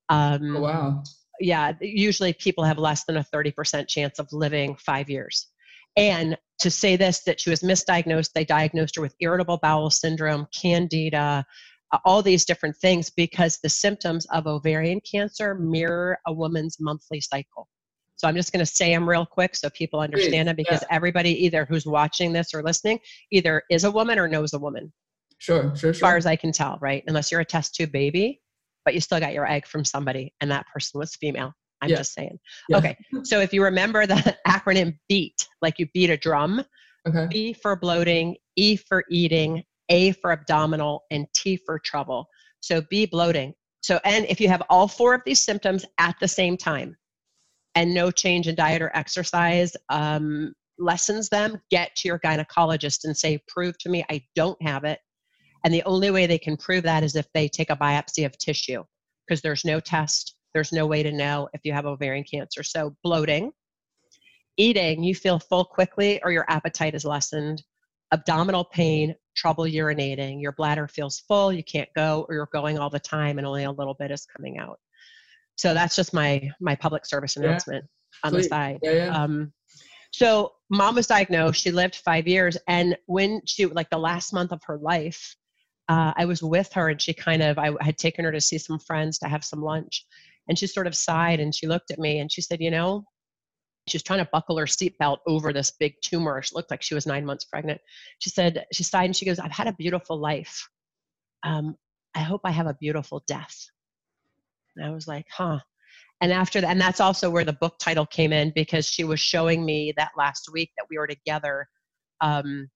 [0.09, 1.03] Um, Oh, wow.
[1.41, 5.47] Yeah, usually people have less than a 30% chance of living five years.
[5.97, 10.47] And to say this, that she was misdiagnosed, they diagnosed her with irritable bowel syndrome,
[10.53, 11.45] candida,
[12.05, 17.67] all these different things because the symptoms of ovarian cancer mirror a woman's monthly cycle.
[18.15, 21.43] So I'm just going to say them real quick so people understand them, because everybody
[21.45, 22.99] either who's watching this or listening
[23.31, 24.93] either is a woman or knows a woman
[25.41, 25.89] Sure, sure, sure.
[25.89, 27.03] as far as I can tell, right?
[27.07, 28.40] Unless you're a test tube baby,
[28.85, 31.53] but you still got your egg from somebody and that person was female.
[31.81, 31.97] I'm Yeah.
[31.97, 32.39] just saying.
[32.69, 32.77] Yeah.
[32.77, 32.97] Okay.
[33.23, 36.63] So if you remember the acronym BEAT, like you beat a drum,
[37.07, 37.27] Okay.
[37.31, 42.27] B for bloating, E for eating, A for abdominal, and T for trouble.
[42.59, 43.53] So B bloating.
[43.81, 46.95] So, and if you have all four of these symptoms at the same time
[47.73, 53.17] and no change in diet or exercise, um, lessens them, get to your gynecologist and
[53.17, 54.99] say, prove to me I don't have it.
[55.63, 58.37] And the only way they can prove that is if they take a biopsy of
[58.37, 58.83] tissue
[59.27, 62.63] because there's no test, there's no way to know if you have ovarian cancer.
[62.63, 63.51] So, bloating,
[64.57, 67.63] eating, you feel full quickly or your appetite is lessened,
[68.11, 72.89] abdominal pain, trouble urinating, your bladder feels full, you can't go, or you're going all
[72.89, 74.79] the time and only a little bit is coming out.
[75.55, 78.27] So that's just my my public service announcement yeah.
[78.27, 78.79] on the side.
[78.81, 79.23] Yeah, yeah.
[79.23, 79.53] Um,
[80.11, 81.61] so mom was diagnosed.
[81.61, 85.35] She lived five years, and when she like the last month of her life,
[85.91, 88.57] uh, I was with her, and she kind of I had taken her to see
[88.57, 90.05] some friends to have some lunch,
[90.47, 93.03] and she sort of sighed and she looked at me and she said, you know,
[93.87, 96.41] she was trying to buckle her seatbelt over this big tumor.
[96.41, 97.81] She looked like she was nine months pregnant.
[98.19, 100.67] She said she sighed and she goes, I've had a beautiful life.
[101.43, 101.75] Um,
[102.15, 103.55] I hope I have a beautiful death.
[104.75, 105.59] And I was like, huh
[106.21, 109.19] and after that and that's also where the book title came in because she was
[109.19, 111.67] showing me that last week that we were together
[112.21, 112.69] um,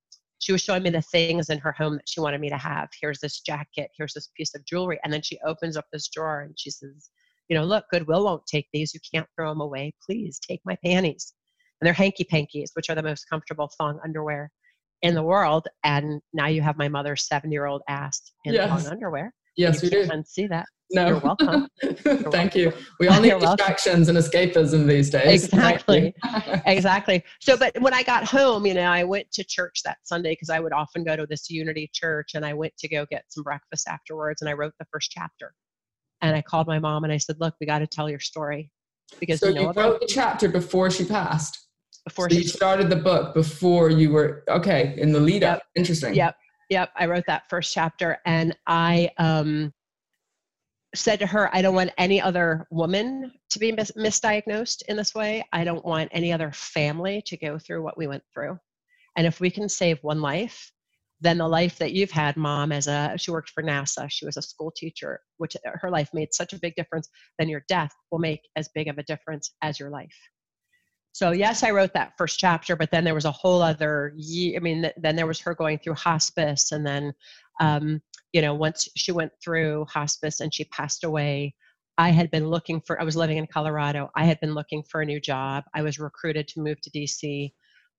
[0.45, 2.89] she was showing me the things in her home that she wanted me to have.
[3.01, 4.99] Here's this jacket here's this piece of jewelry.
[5.03, 7.09] And then she opens up this drawer and she says
[7.49, 8.93] you know look goodwill won't take these.
[8.93, 9.95] You can't throw them away.
[10.05, 11.33] Please take my panties.
[11.81, 14.51] And they're hanky pankies which are the most comfortable thong underwear
[15.01, 15.67] in the world.
[15.83, 18.69] And now you have my mother's seven year old ass in yes.
[18.69, 20.11] thong underwear yes you we do.
[20.11, 21.07] And see that no.
[21.07, 21.67] You're welcome.
[21.83, 22.61] You're Thank welcome.
[22.61, 22.73] you.
[22.99, 24.17] We all need distractions welcome.
[24.17, 25.45] and escapism these days.
[25.45, 26.13] Exactly.
[26.65, 27.23] exactly.
[27.41, 30.49] So, but when I got home, you know, I went to church that Sunday because
[30.49, 33.43] I would often go to this Unity church and I went to go get some
[33.43, 35.53] breakfast afterwards and I wrote the first chapter.
[36.21, 38.71] And I called my mom and I said, look, we got to tell your story.
[39.19, 41.67] Because so you, know you wrote the chapter before she passed.
[42.05, 45.57] Before so she you started the book before you were okay in the lead yep.
[45.57, 45.63] up.
[45.75, 46.13] Interesting.
[46.13, 46.35] Yep.
[46.69, 46.91] Yep.
[46.95, 49.73] I wrote that first chapter and I um
[50.95, 55.13] said to her, I don't want any other woman to be mis- misdiagnosed in this
[55.13, 55.43] way.
[55.51, 58.57] I don't want any other family to go through what we went through.
[59.17, 60.71] And if we can save one life,
[61.21, 64.37] then the life that you've had, mom, as a she worked for NASA, she was
[64.37, 68.19] a school teacher, which her life made such a big difference, then your death will
[68.19, 70.15] make as big of a difference as your life.
[71.15, 74.57] So yes, I wrote that first chapter, but then there was a whole other year.
[74.57, 77.13] I mean, then there was her going through hospice, and then
[77.61, 78.01] um,
[78.33, 81.55] you know, once she went through hospice and she passed away,
[81.97, 84.09] I had been looking for, I was living in Colorado.
[84.13, 85.63] I had been looking for a new job.
[85.73, 87.49] I was recruited to move to DC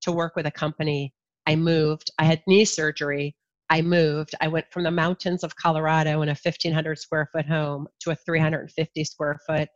[0.01, 1.11] to work with a company.
[1.47, 2.11] I moved.
[2.19, 3.35] I had knee surgery.
[3.71, 4.35] I moved.
[4.41, 8.15] I went from the mountains of Colorado in a 1,500 square foot home to a
[8.15, 9.69] 350 square foot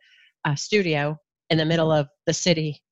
[0.45, 1.17] uh, studio
[1.49, 2.84] in the middle of the city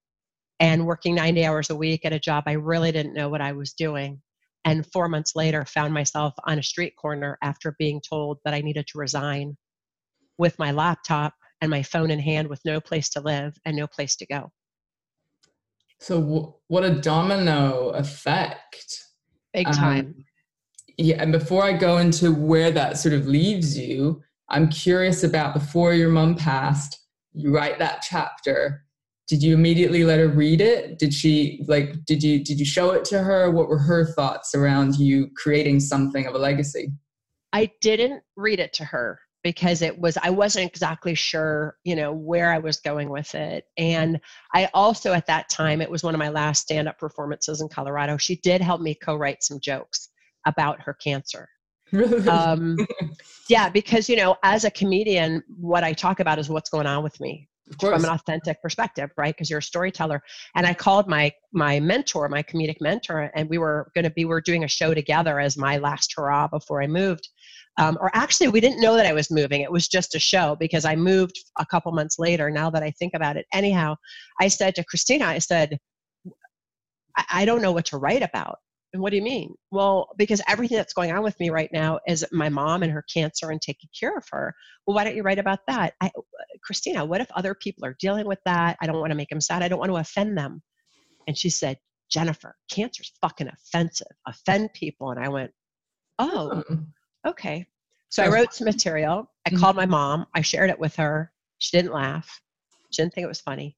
[0.59, 3.51] and working 90 hours a week at a job I really didn't know what I
[3.53, 4.21] was doing.
[4.65, 8.61] And four months later found myself on a street corner after being told that i
[8.61, 9.57] needed to resign
[10.37, 13.87] with my laptop and my phone in hand with no place to live and no
[13.87, 14.51] place to go.
[15.99, 19.03] So w- what a domino effect.
[19.53, 20.05] Big um, time.
[20.05, 20.25] um,
[20.99, 25.53] yeah and before i go into where that sort of leaves you i'm curious about
[25.53, 26.99] before your mom passed
[27.33, 28.83] you write that chapter
[29.29, 30.97] did you immediately let her read it?
[30.97, 33.51] Did she like did you did you show it to her?
[33.51, 36.91] What were her thoughts around you creating something of a legacy?
[37.53, 42.11] I didn't read it to her because it was i wasn't exactly sure you know
[42.11, 43.65] where i was going with it.
[43.77, 44.19] And
[44.53, 48.17] i also at that time it was one of my last stand-up performances in colorado.
[48.17, 50.09] She did help me co-write some jokes
[50.45, 51.47] about her cancer.
[52.27, 52.77] Um,
[53.49, 57.01] yeah because you know as a comedian what i talk about is what's going on
[57.01, 57.48] with me
[57.79, 59.35] from an authentic perspective right?
[59.35, 60.21] Because you're a storyteller.
[60.55, 64.25] And i called my my mentor my comedic mentor and we were going to be
[64.25, 67.29] we are doing a show together as my last hurrah before i moved.
[67.77, 69.61] Um, or actually we didn't know that i was moving.
[69.61, 72.49] It was just a show because i moved a couple months later.
[72.49, 73.95] Now that i think about it anyhow
[74.39, 75.77] i said to christina i said
[77.17, 78.57] I, I don't know what to write about
[78.93, 79.53] and what do you mean?
[79.71, 83.03] Well, because everything that's going on with me right now is my mom and her
[83.13, 84.55] cancer and taking care of her.
[84.85, 85.93] Well, why don't you write about that?
[86.01, 86.21] I, uh,
[86.63, 88.77] Christina, what if other people are dealing with that?
[88.81, 89.61] I don't want to make them sad.
[89.61, 90.63] I don't want to offend them.
[91.27, 91.77] And she said,
[92.09, 94.07] Jennifer, cancer's fucking offensive.
[94.27, 95.11] Offend people.
[95.11, 95.51] And I went,
[96.17, 96.63] oh,
[97.27, 97.67] okay.
[98.09, 99.31] So I wrote some material.
[99.45, 99.59] I mm-hmm.
[99.59, 100.25] called my mom.
[100.33, 101.31] I shared it with her.
[101.59, 102.41] She didn't laugh.
[102.89, 103.77] She didn't think it was funny.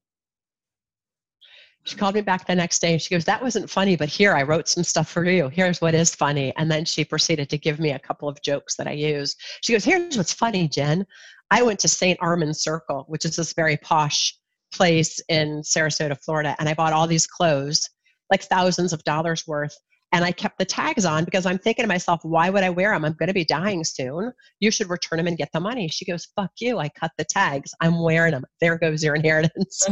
[1.84, 4.34] She called me back the next day and she goes, That wasn't funny, but here
[4.34, 5.50] I wrote some stuff for you.
[5.50, 6.54] Here's what is funny.
[6.58, 9.36] And then she proceeded to give me a couple of jokes that I use.
[9.62, 11.06] She goes, Here's what's funny, Jen.
[11.50, 12.20] I went to St.
[12.22, 14.38] Armand Circle, which is this very posh
[14.72, 17.90] place in Sarasota, Florida, and I bought all these clothes,
[18.30, 19.78] like thousands of dollars worth
[20.12, 22.92] and I kept the tags on because I'm thinking to myself, why would I wear
[22.92, 23.06] them?
[23.06, 24.32] I'm going to be dying soon.
[24.60, 25.88] You should return them and get the money.
[25.88, 26.80] She goes, fuck you.
[26.80, 27.74] I cut the tags.
[27.80, 28.44] I'm wearing them.
[28.60, 29.86] There goes your inheritance.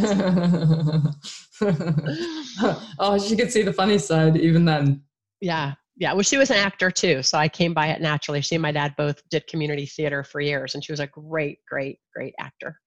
[3.00, 5.02] oh, she could see the funny side even then.
[5.40, 5.76] Yeah.
[5.96, 6.14] Yeah.
[6.14, 7.24] Well, she was an actor too.
[7.24, 8.42] So I came by it naturally.
[8.42, 11.60] She and my dad both did community theater for years, and she was a great,
[11.68, 12.80] great, great actor.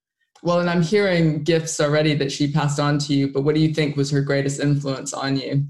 [0.42, 3.60] Well, and I'm hearing gifts already that she passed on to you, but what do
[3.60, 5.66] you think was her greatest influence on you?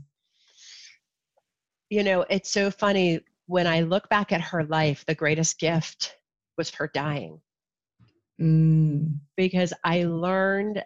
[1.92, 6.16] You know, it's so funny when I look back at her life, the greatest gift
[6.57, 7.38] was her dying.
[8.40, 9.18] Mm.
[9.37, 10.83] because I learned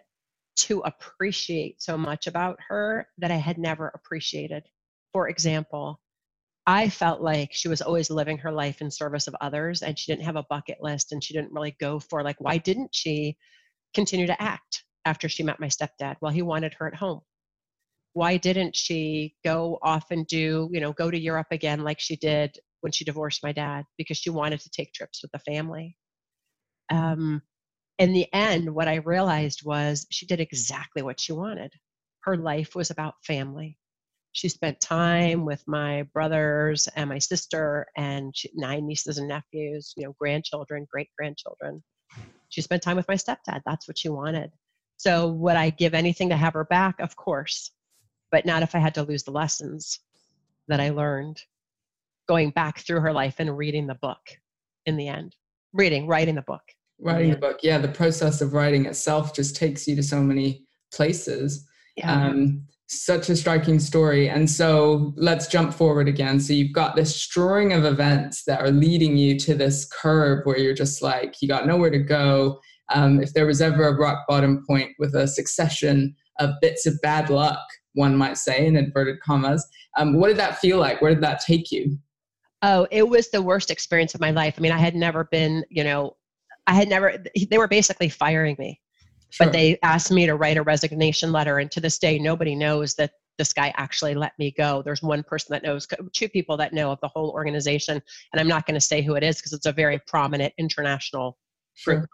[0.57, 4.63] to appreciate so much about her that I had never appreciated.
[5.13, 6.01] For example,
[6.65, 10.11] I felt like she was always living her life in service of others and she
[10.11, 13.37] didn't have a bucket list and she didn't really go for like why didn't she
[13.93, 16.17] continue to act after she met my stepdad?
[16.19, 17.21] Well, he wanted her at home.
[18.17, 22.15] Why didn't she go off and do, you know, go to Europe again like she
[22.15, 25.97] did when she divorced my dad because she wanted to take trips with the family?
[26.89, 27.41] Um,
[27.99, 31.73] in the end, what I realized was she did exactly what she wanted.
[32.21, 33.77] Her life was about family
[34.37, 39.95] she spent time with my brothers and my sister and she, nine nieces and nephews,
[39.97, 41.83] you know, grandchildren, great grandchildren.
[42.49, 43.61] She spent time with my stepdad.
[43.65, 44.51] That's what she wanted.
[44.97, 46.99] So, would I give anything to have her back?
[46.99, 47.71] Of course,
[48.31, 49.99] but not if I had to lose the lessons
[50.67, 51.41] that I learned
[52.27, 54.19] going back through her life and reading the book
[54.85, 55.35] in the end.
[55.73, 56.61] Reading, writing the book.
[56.99, 57.59] Writing the book.
[57.63, 61.67] Yeah, the process of writing itself just takes you to so many places.
[61.95, 62.11] Yeah.
[62.11, 64.29] Um, such a striking story.
[64.29, 66.39] And so let's jump forward again.
[66.39, 70.57] So you've got this string of events that are leading you to this curve where
[70.57, 72.61] you're just like, you got nowhere to go.
[72.93, 76.97] Um, if there was ever a rock bottom point with a succession of bits of
[77.01, 77.59] bad luck,
[77.97, 81.01] one might say, in inverted commas, um, what did that feel like?
[81.01, 81.97] Where did that take you?
[82.61, 84.55] Oh, it was the worst experience of my life.
[84.57, 86.15] I mean, I had never been, you know,
[86.67, 88.79] I had never, they were basically firing me.
[89.29, 89.47] Sure.
[89.47, 92.95] But they asked me to write a resignation letter, and to this day, nobody knows
[92.95, 94.81] that this guy actually let me go.
[94.81, 98.47] There's one person that knows, two people that know of the whole organization, and I'm
[98.47, 101.37] not going to say who it is because it's a very prominent international
[101.85, 101.99] group.
[101.99, 102.09] Sure.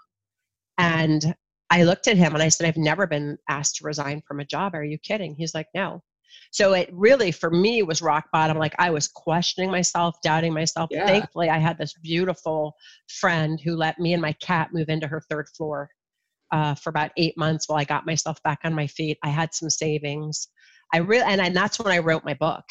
[0.77, 1.35] And
[1.73, 4.45] I looked at him and I said, I've never been asked to resign from a
[4.45, 4.75] job.
[4.75, 5.33] Are you kidding?
[5.33, 6.03] He's like, no.
[6.51, 8.59] So it really, for me, was rock bottom.
[8.59, 10.89] Like I was questioning myself, doubting myself.
[10.91, 11.07] Yeah.
[11.07, 12.75] Thankfully, I had this beautiful
[13.19, 15.89] friend who let me and my cat move into her third floor
[16.51, 19.17] uh, for about eight months while I got myself back on my feet.
[19.23, 20.49] I had some savings.
[20.93, 22.65] I really, and, and that's when I wrote my book.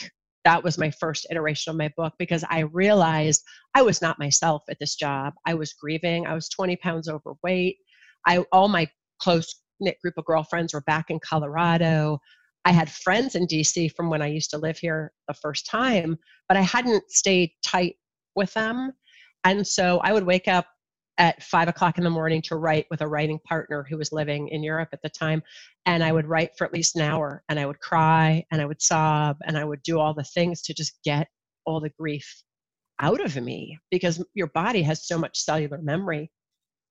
[0.45, 3.43] That was my first iteration of my book because I realized
[3.75, 5.35] I was not myself at this job.
[5.45, 6.25] I was grieving.
[6.25, 7.79] I was 20 pounds overweight.
[8.27, 8.89] I all my
[9.21, 12.19] close knit group of girlfriends were back in Colorado.
[12.65, 16.17] I had friends in DC from when I used to live here the first time,
[16.49, 17.97] but I hadn't stayed tight
[18.37, 18.93] with them.
[19.45, 20.67] And so I would wake up
[21.19, 24.49] at five o'clock in the morning to write with a writing partner who was living
[24.49, 25.43] in Europe at the time.
[25.85, 28.65] And I would write for at least an hour and I would cry and I
[28.65, 31.29] would sob and I would do all the things to just get
[31.67, 32.43] all the grief
[33.01, 36.31] out of me because your body has so much cellular memory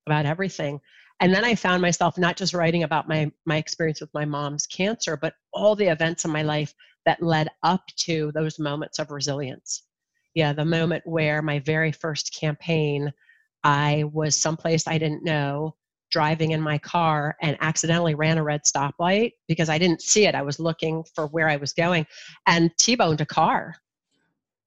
[0.06, 0.80] about everything.
[1.22, 4.66] And then I found myself not just writing about my, my experience with my mom's
[4.66, 6.74] cancer, but all the events in my life
[7.06, 9.84] that led up to those moments of resilience.
[10.34, 13.14] Yeah, the moment where my very first campaign
[13.64, 15.76] I was someplace I didn't know
[16.10, 20.36] driving in my car and accidentally ran a red stoplight because I didn't see it.
[20.36, 22.06] I was looking for where I was going
[22.48, 23.76] and T boned a car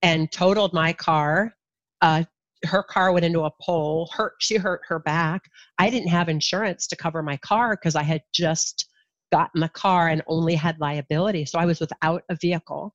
[0.02, 1.54] and totaled my car.
[2.00, 2.24] Uh,
[2.64, 4.10] her car went into a pole.
[4.12, 4.34] Hurt.
[4.38, 5.50] She hurt her back.
[5.78, 8.88] I didn't have insurance to cover my car because I had just
[9.32, 11.44] gotten the car and only had liability.
[11.44, 12.94] So I was without a vehicle.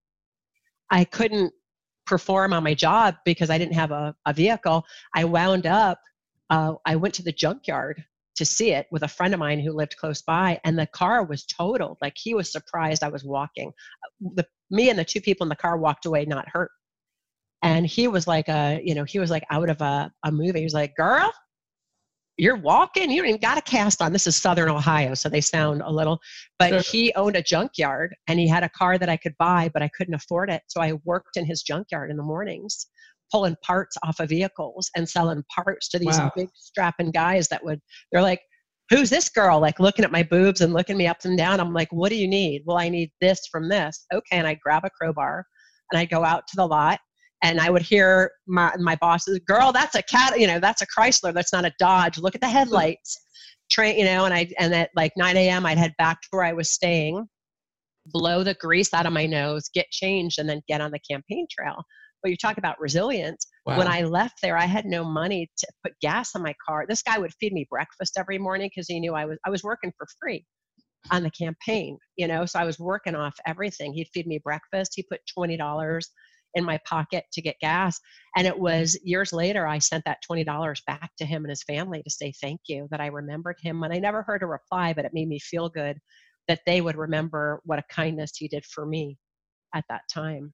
[0.90, 1.54] I couldn't
[2.10, 6.00] perform on my job because I didn't have a, a vehicle, I wound up,
[6.50, 8.04] uh, I went to the junkyard
[8.36, 11.24] to see it with a friend of mine who lived close by, and the car
[11.24, 11.98] was totaled.
[12.02, 13.72] Like he was surprised I was walking.
[14.20, 16.72] The, me and the two people in the car walked away not hurt.
[17.62, 20.60] And he was like a, you know, he was like out of a, a movie.
[20.60, 21.32] He was like, girl,
[22.40, 24.14] you're walking, you don't even got a cast on.
[24.14, 26.20] This is Southern Ohio, so they sound a little,
[26.58, 26.80] but sure.
[26.80, 29.90] he owned a junkyard and he had a car that I could buy, but I
[29.90, 30.62] couldn't afford it.
[30.68, 32.88] So I worked in his junkyard in the mornings,
[33.30, 36.32] pulling parts off of vehicles and selling parts to these wow.
[36.36, 38.42] big strapping guys that would, they're like,
[38.90, 39.60] who's this girl?
[39.60, 41.60] Like looking at my boobs and looking me up and down.
[41.60, 42.64] I'm like, what do you need?
[42.66, 44.06] Well, I need this from this.
[44.14, 44.38] Okay.
[44.38, 45.46] And I grab a crowbar
[45.92, 47.00] and I go out to the lot
[47.42, 50.40] and I would hear my my bosses, "Girl, that's a cat.
[50.40, 51.34] You know, that's a Chrysler.
[51.34, 52.18] That's not a Dodge.
[52.18, 53.18] Look at the headlights."
[53.72, 55.66] Train, you know, and I and at like 9 a.m.
[55.66, 57.28] I'd head back to where I was staying,
[58.08, 61.46] blow the grease out of my nose, get changed, and then get on the campaign
[61.52, 61.84] trail.
[62.22, 63.48] But you talk about resilience.
[63.66, 63.78] Wow.
[63.78, 66.86] When I left there, I had no money to put gas in my car.
[66.88, 69.64] This guy would feed me breakfast every morning because he knew I was I was
[69.64, 70.44] working for free
[71.12, 72.46] on the campaign, you know.
[72.46, 73.94] So I was working off everything.
[73.94, 74.94] He'd feed me breakfast.
[74.96, 76.10] He put twenty dollars
[76.56, 78.00] in my pocket to get gas.
[78.36, 82.02] And it was years later, I sent that $20 back to him and his family
[82.04, 83.84] to say thank you, that I remembered him.
[83.84, 85.98] And I never heard a reply, but it made me feel good
[86.48, 89.18] that they would remember what a kindness he did for me
[89.76, 90.54] at that time.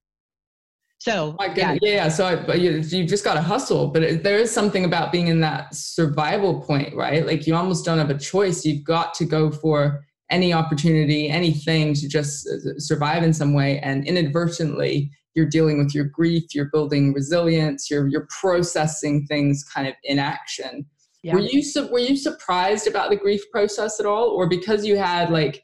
[0.98, 1.76] So yeah.
[1.82, 5.12] yeah, So I, you, you just got to hustle, but it, there is something about
[5.12, 7.26] being in that survival point, right?
[7.26, 8.64] Like you almost don't have a choice.
[8.64, 13.78] You've got to go for any opportunity, anything to just uh, survive in some way.
[13.80, 19.86] And inadvertently, you're dealing with your grief, you're building resilience, you're you're processing things kind
[19.86, 20.86] of in action.
[21.22, 21.34] Yeah.
[21.34, 24.96] Were you su- were you surprised about the grief process at all, or because you
[24.96, 25.62] had like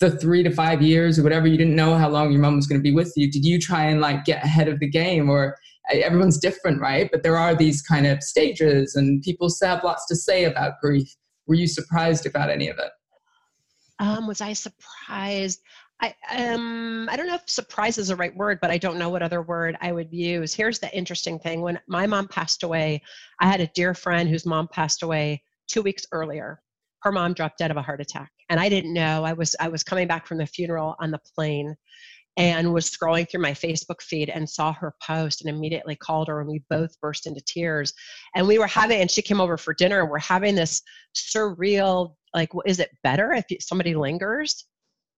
[0.00, 2.66] the three to five years or whatever, you didn't know how long your mom was
[2.66, 3.30] going to be with you?
[3.30, 5.56] Did you try and like get ahead of the game, or
[5.90, 7.08] everyone's different, right?
[7.12, 11.14] But there are these kind of stages, and people have lots to say about grief.
[11.46, 12.90] Were you surprised about any of it?
[13.98, 15.60] Um, was I surprised?
[16.02, 19.08] I um I don't know if surprise is the right word, but I don't know
[19.08, 20.52] what other word I would use.
[20.52, 23.02] Here's the interesting thing: when my mom passed away,
[23.40, 26.60] I had a dear friend whose mom passed away two weeks earlier.
[27.02, 29.24] Her mom dropped dead of a heart attack, and I didn't know.
[29.24, 31.76] I was I was coming back from the funeral on the plane,
[32.36, 36.40] and was scrolling through my Facebook feed and saw her post and immediately called her
[36.40, 37.92] and we both burst into tears.
[38.34, 40.80] And we were having and she came over for dinner and we're having this
[41.14, 44.64] surreal like is it better if somebody lingers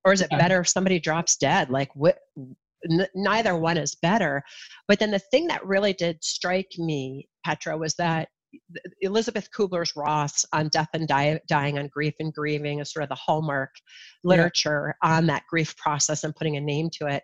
[0.05, 4.43] or is it better if somebody drops dead like what n- neither one is better
[4.89, 8.29] but then the thing that really did strike me petra was that
[9.01, 13.09] Elizabeth Kubler's Ross on death and die, dying on grief and grieving is sort of
[13.09, 13.71] the hallmark
[14.23, 15.17] literature yeah.
[15.17, 17.23] on that grief process and putting a name to it.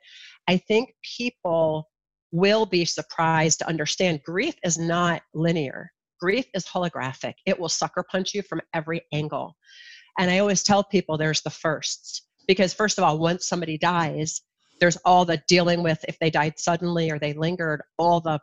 [0.49, 1.89] I think people
[2.33, 5.91] will be surprised to understand grief is not linear.
[6.21, 7.35] Grief is holographic.
[7.47, 9.57] It will sucker punch you from every angle.
[10.19, 14.41] And I always tell people there's the firsts because first of all, once somebody dies,
[14.81, 18.41] there's all the dealing with if they died suddenly or they lingered, all the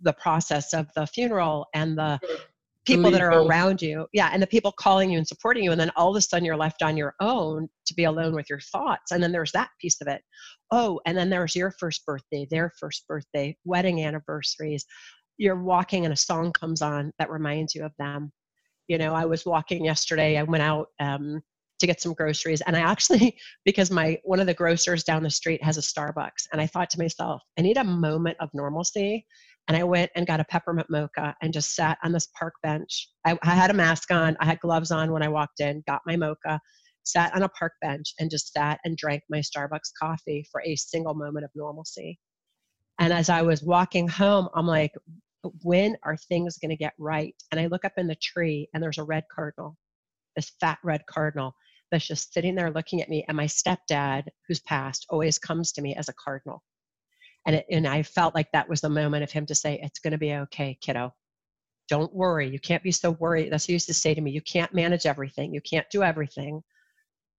[0.00, 2.18] the process of the funeral and the
[2.84, 4.08] people that are around you.
[4.12, 6.44] Yeah and the people calling you and supporting you and then all of a sudden
[6.44, 9.12] you're left on your own to be alone with your thoughts.
[9.12, 10.20] And then there's that piece of it.
[10.72, 14.84] Oh and then there's your first birthday their first birthday wedding anniversaries.
[15.38, 18.32] You're walking and a song comes on that reminds you of them.
[18.88, 21.40] You know i was walking yesterday i went out um,
[21.80, 25.30] to get some groceries and i actually because my one of the grocers down the
[25.30, 29.26] street has a starbucks and i thought to myself i need a moment of normalcy
[29.68, 33.08] and I went and got a peppermint mocha and just sat on this park bench.
[33.24, 36.02] I, I, had a mask on, I had gloves on when I walked in, got
[36.06, 36.60] my mocha,
[37.04, 40.76] sat on a park bench, and just sat and drank my Starbucks coffee for a
[40.76, 42.18] single moment of normalcy.
[42.98, 44.92] And as I was walking home, I'm like,
[45.62, 47.34] when are things going to get right?
[47.50, 49.76] And I look up in the tree and there's a red cardinal,
[50.36, 51.54] this fat red cardinal
[51.94, 53.24] that's just sitting there looking at me.
[53.28, 56.62] And my stepdad, who's passed, always comes to me as a cardinal
[57.46, 59.98] and it, and I felt like that was the moment of him to say, "It's
[59.98, 61.14] going to be okay, kiddo.
[61.88, 62.48] Don't worry.
[62.48, 64.30] You can't be so worried." That's what he used to say to me.
[64.30, 65.52] You can't manage everything.
[65.54, 66.62] You can't do everything.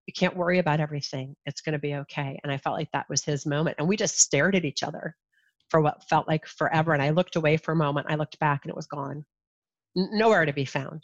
[0.08, 1.36] You can't worry about everything.
[1.46, 2.40] It's going to be okay.
[2.44, 3.78] And I felt like that was his moment.
[3.80, 5.16] And we just stared at each other
[5.70, 6.94] for what felt like forever.
[6.94, 8.08] And I looked away for a moment.
[8.10, 9.26] I looked back, and it was gone.
[9.98, 11.04] N- nowhere to be found.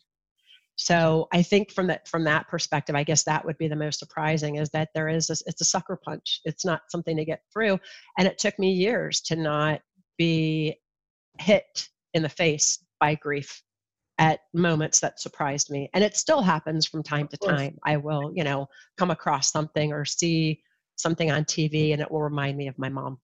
[0.81, 0.93] Mm-hmm.
[0.93, 3.99] So I think from that from that perspective, I guess that would be the most
[3.99, 6.41] surprising is that there is a, it's a sucker punch.
[6.45, 7.79] It's not something to get through,
[8.17, 9.81] and it took me years to not
[10.17, 10.75] be
[11.39, 13.63] hit in the face by grief
[14.17, 17.77] at moments that surprised me, and it still happens from time to time.
[17.85, 18.67] I will, you know,
[18.97, 20.61] come across something or see
[20.95, 23.19] something on TV, and it will remind me of my mom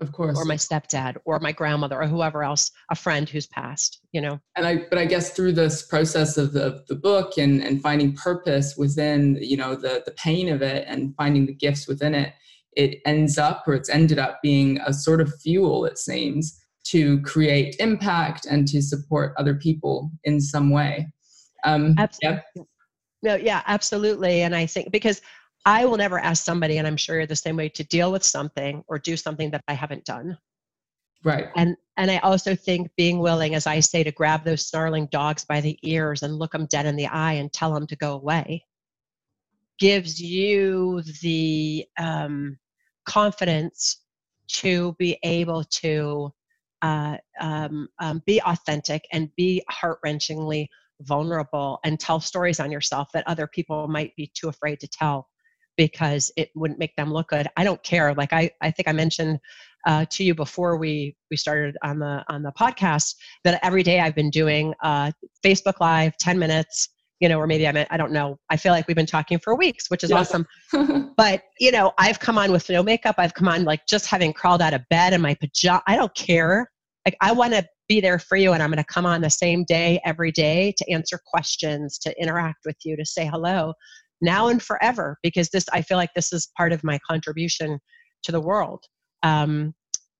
[0.00, 4.00] of course or my stepdad or my grandmother or whoever else a friend who's passed
[4.12, 7.62] you know and i but i guess through this process of the, the book and
[7.62, 11.86] and finding purpose within you know the the pain of it and finding the gifts
[11.86, 12.32] within it
[12.74, 17.20] it ends up or it's ended up being a sort of fuel it seems to
[17.20, 21.06] create impact and to support other people in some way
[21.64, 22.42] um absolutely.
[22.56, 22.62] Yeah.
[23.22, 25.20] no yeah absolutely and i think because
[25.64, 28.24] I will never ask somebody, and I'm sure you're the same way, to deal with
[28.24, 30.38] something or do something that I haven't done.
[31.24, 31.48] Right.
[31.54, 35.44] And and I also think being willing, as I say, to grab those snarling dogs
[35.44, 38.14] by the ears and look them dead in the eye and tell them to go
[38.14, 38.64] away,
[39.78, 42.58] gives you the um,
[43.04, 43.98] confidence
[44.48, 46.32] to be able to
[46.80, 50.66] uh, um, um, be authentic and be heart wrenchingly
[51.02, 55.28] vulnerable and tell stories on yourself that other people might be too afraid to tell
[55.76, 57.48] because it wouldn't make them look good.
[57.56, 58.14] I don't care.
[58.14, 59.38] Like I, I think I mentioned
[59.86, 63.14] uh, to you before we we started on the on the podcast
[63.44, 65.10] that every day I've been doing uh,
[65.44, 66.88] Facebook Live, ten minutes.
[67.20, 68.36] You know, or maybe I'm I don't know.
[68.50, 70.16] I feel like we've been talking for weeks, which is yeah.
[70.18, 70.44] awesome.
[71.16, 73.14] but you know, I've come on with no makeup.
[73.18, 75.82] I've come on like just having crawled out of bed in my pajama.
[75.86, 76.68] I don't care.
[77.06, 79.30] Like I want to be there for you, and I'm going to come on the
[79.30, 83.72] same day every day to answer questions, to interact with you, to say hello
[84.22, 87.78] now and forever because this i feel like this is part of my contribution
[88.22, 88.84] to the world
[89.24, 89.74] um,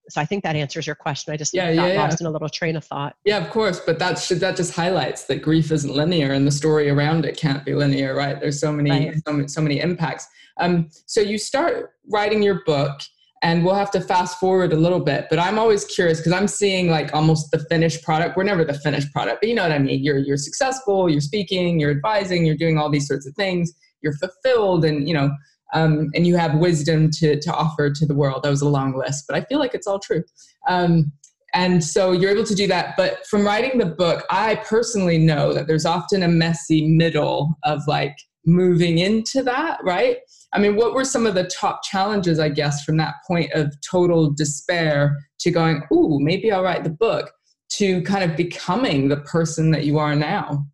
[0.08, 1.32] so I think that answers your question.
[1.32, 2.24] I just yeah, got yeah, lost yeah.
[2.24, 3.14] in a little train of thought.
[3.24, 6.50] Yeah, of course, but that should that just highlights that grief isn't linear and the
[6.50, 8.40] story around it can't be linear, right?
[8.40, 9.14] There's so many Right.
[9.26, 10.26] so, many- so many impacts.
[10.58, 13.00] Um, so you start writing your book,
[13.42, 15.26] and we'll have to fast forward a little bit.
[15.28, 18.36] But I'm always curious because I'm seeing like almost the finished product.
[18.36, 20.02] We're never the finished product, but you know what I mean.
[20.02, 21.08] You're you're successful.
[21.10, 21.80] You're speaking.
[21.80, 22.44] You're advising.
[22.44, 23.72] You're doing all these sorts of things.
[24.02, 25.30] You're fulfilled, and you know.
[25.74, 28.42] Um, and you have wisdom to, to offer to the world.
[28.42, 30.22] That was a long list, but I feel like it's all true.
[30.68, 31.10] Um,
[31.54, 32.94] and so you're able to do that.
[32.94, 37.80] But from writing the book, I personally know that there's often a messy middle of
[37.86, 40.18] like moving into that, right?
[40.52, 43.74] I mean, what were some of the top challenges, I guess, from that point of
[43.80, 47.32] total despair to going, ooh, maybe I'll write the book,
[47.70, 50.66] to kind of becoming the person that you are now?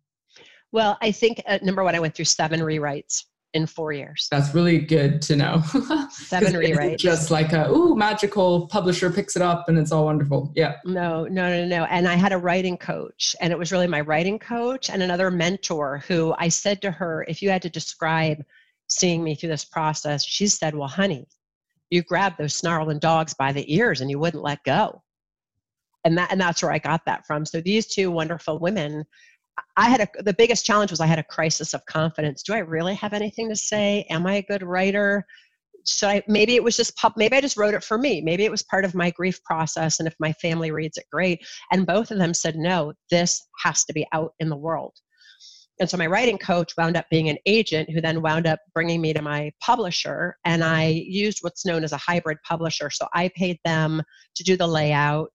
[0.71, 4.27] Well, I think uh, number one, I went through seven rewrites in four years.
[4.29, 5.61] That's really good to know.
[6.11, 6.99] Seven rewrites.
[6.99, 10.51] Just like a, ooh, magical publisher picks it up and it's all wonderful.
[10.55, 10.75] Yeah.
[10.85, 11.85] No, no, no, no.
[11.85, 15.31] And I had a writing coach, and it was really my writing coach and another
[15.31, 18.43] mentor who I said to her, if you had to describe
[18.87, 21.27] seeing me through this process, she said, Well, honey,
[21.89, 25.01] you grabbed those snarling dogs by the ears and you wouldn't let go.
[26.05, 27.45] And that and that's where I got that from.
[27.45, 29.05] So these two wonderful women,
[29.77, 32.43] I had a the biggest challenge was I had a crisis of confidence.
[32.43, 34.05] Do I really have anything to say?
[34.09, 35.25] Am I a good writer?
[35.85, 38.21] should I maybe it was just pub maybe I just wrote it for me.
[38.21, 41.45] Maybe it was part of my grief process and if my family reads it great.
[41.71, 44.93] And both of them said no, this has to be out in the world.
[45.79, 48.99] And so my writing coach wound up being an agent who then wound up bringing
[48.99, 52.89] me to my publisher and I used what's known as a hybrid publisher.
[52.89, 54.03] So I paid them
[54.35, 55.31] to do the layout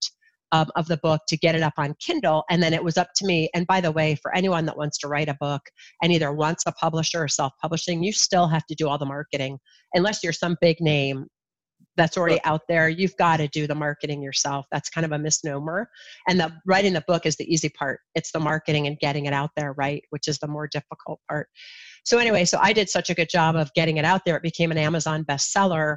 [0.54, 3.08] um, of the book to get it up on Kindle and then it was up
[3.16, 3.50] to me.
[3.54, 5.62] And by the way, for anyone that wants to write a book
[6.00, 9.58] and either wants a publisher or self-publishing, you still have to do all the marketing
[9.94, 11.26] unless you're some big name
[11.96, 14.66] that's already out there you've got to do the marketing yourself.
[14.72, 15.88] That's kind of a misnomer.
[16.28, 18.00] And the writing the book is the easy part.
[18.14, 21.48] It's the marketing and getting it out there right which is the more difficult part.
[22.04, 24.36] So anyway so i did such a good job of getting it out there.
[24.36, 25.96] It became an amazon bestseller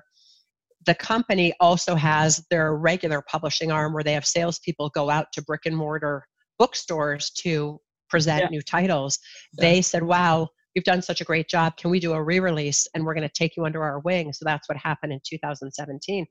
[0.87, 5.41] the company also has their regular publishing arm where they have salespeople go out to
[5.43, 6.25] brick and mortar
[6.57, 7.79] bookstores to
[8.09, 8.49] present Yeah.
[8.49, 9.19] new titles
[9.53, 9.61] Yeah.
[9.69, 11.75] they said wow you've done such a great job.
[11.75, 12.87] Can we do a re-release?
[12.93, 14.31] And we're going to take you under our wing.
[14.31, 16.27] So that's what happened in 2017.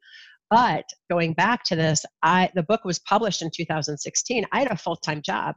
[0.50, 4.46] But going back to this, I the book was published in 2016.
[4.52, 5.56] I had a full-time job.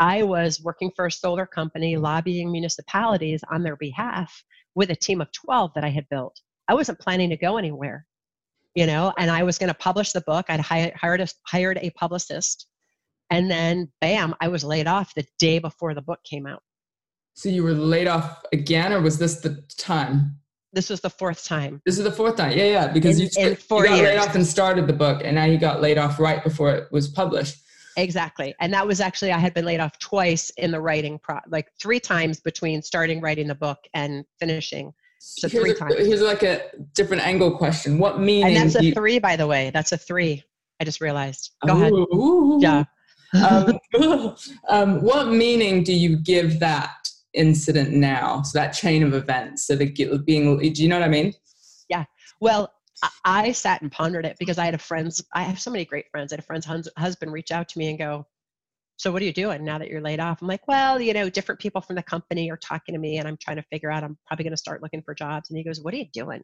[0.00, 4.30] I was working for a solar company, lobbying municipalities on their behalf
[4.74, 6.38] with a team of 12 that I had built.
[6.68, 8.04] I wasn't planning to go anywhere,
[8.76, 10.46] you know, and I was going to publish the book.
[10.48, 12.66] I'd hi- hired a, hired a publicist,
[13.30, 16.62] and then bam, I was laid off the day before the book came out.
[17.34, 20.36] So you were laid off again, or was this the time?
[20.72, 21.80] This was the fourth time.
[21.86, 22.52] This is the fourth time.
[22.52, 22.86] Yeah, yeah.
[22.88, 25.58] Because In- you, in you got laid off and started the book, and now you
[25.58, 27.56] got laid off right before it was published.
[27.96, 28.54] Exactly.
[28.60, 31.68] And that was actually, I had been laid off twice in the writing, pro- like
[31.80, 34.92] three times between starting writing the book and finishing.
[35.18, 36.06] So here's three a- times.
[36.06, 37.98] Here's like a different angle question.
[37.98, 38.56] What meaning?
[38.56, 39.70] And that's do a you- three, by the way.
[39.70, 40.42] That's a three.
[40.80, 41.52] I just realized.
[41.66, 41.92] Go ahead.
[41.92, 42.58] Ooh, ooh.
[42.60, 42.84] Yeah.
[43.34, 43.78] um,
[44.68, 48.42] um, what meaning do you give that incident now?
[48.42, 49.86] So that chain of events, so the
[50.24, 51.32] being, do you know what I mean?
[51.88, 52.04] Yeah.
[52.40, 55.70] Well, I- I sat and pondered it because I had a friend's, I have so
[55.70, 56.32] many great friends.
[56.32, 58.26] I had a friend's hus- husband reach out to me and go,
[58.96, 60.40] So what are you doing now that you're laid off?
[60.40, 63.28] I'm like, Well, you know, different people from the company are talking to me and
[63.28, 65.50] I'm trying to figure out, I'm probably going to start looking for jobs.
[65.50, 66.42] And he goes, What are you doing?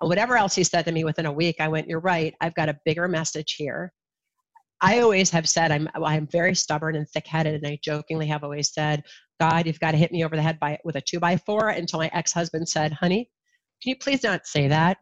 [0.00, 2.34] And whatever else he said to me within a week, I went, You're right.
[2.40, 3.92] I've got a bigger message here.
[4.82, 8.72] I always have said I'm I'm very stubborn and thick-headed, and I jokingly have always
[8.74, 9.04] said,
[9.38, 11.68] "God, you've got to hit me over the head by with a two by four
[11.68, 13.30] Until my ex-husband said, "Honey,
[13.80, 14.98] can you please not say that?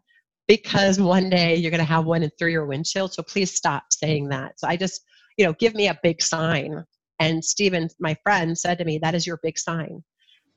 [0.46, 3.14] Because one day you're going to have one in through your windshield.
[3.14, 5.00] So please stop saying that." So I just,
[5.40, 6.84] you know, give me a big sign.
[7.18, 10.04] And Stephen, my friend, said to me, "That is your big sign."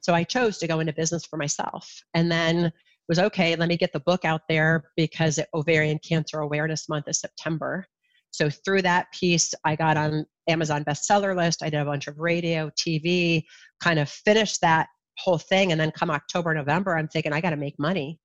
[0.02, 2.70] So I chose to go into business for myself, and then
[3.08, 3.56] was okay.
[3.56, 7.86] Let me get the book out there because Ovarian Cancer Awareness Month is September.
[8.32, 11.64] So through that piece, I got on Amazon bestseller list.
[11.64, 13.44] I did a bunch of radio, TV,
[13.80, 15.72] kind of finished that whole thing.
[15.72, 18.20] And then come October, November, I'm thinking I got to make money.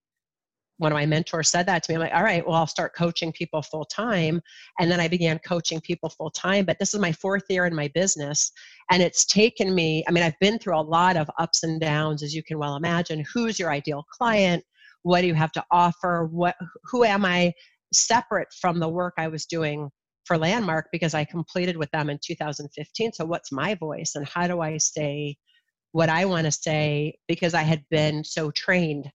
[0.79, 1.97] One of my mentors said that to me.
[1.97, 4.41] I'm like, all right, well, I'll start coaching people full time.
[4.79, 6.65] And then I began coaching people full time.
[6.65, 8.53] But this is my fourth year in my business.
[8.91, 12.23] And it's taken me, I mean, I've been through a lot of ups and downs,
[12.23, 13.25] as you can well imagine.
[13.35, 14.65] Who's your ideal client?
[15.03, 16.29] What do you have to offer?
[16.31, 17.53] What who am I
[17.93, 19.91] separate from the work I was doing
[20.25, 23.13] for Landmark because I completed with them in 2015.
[23.15, 25.37] So, what's my voice and how do I say
[25.93, 29.11] what I want to say because I had been so trained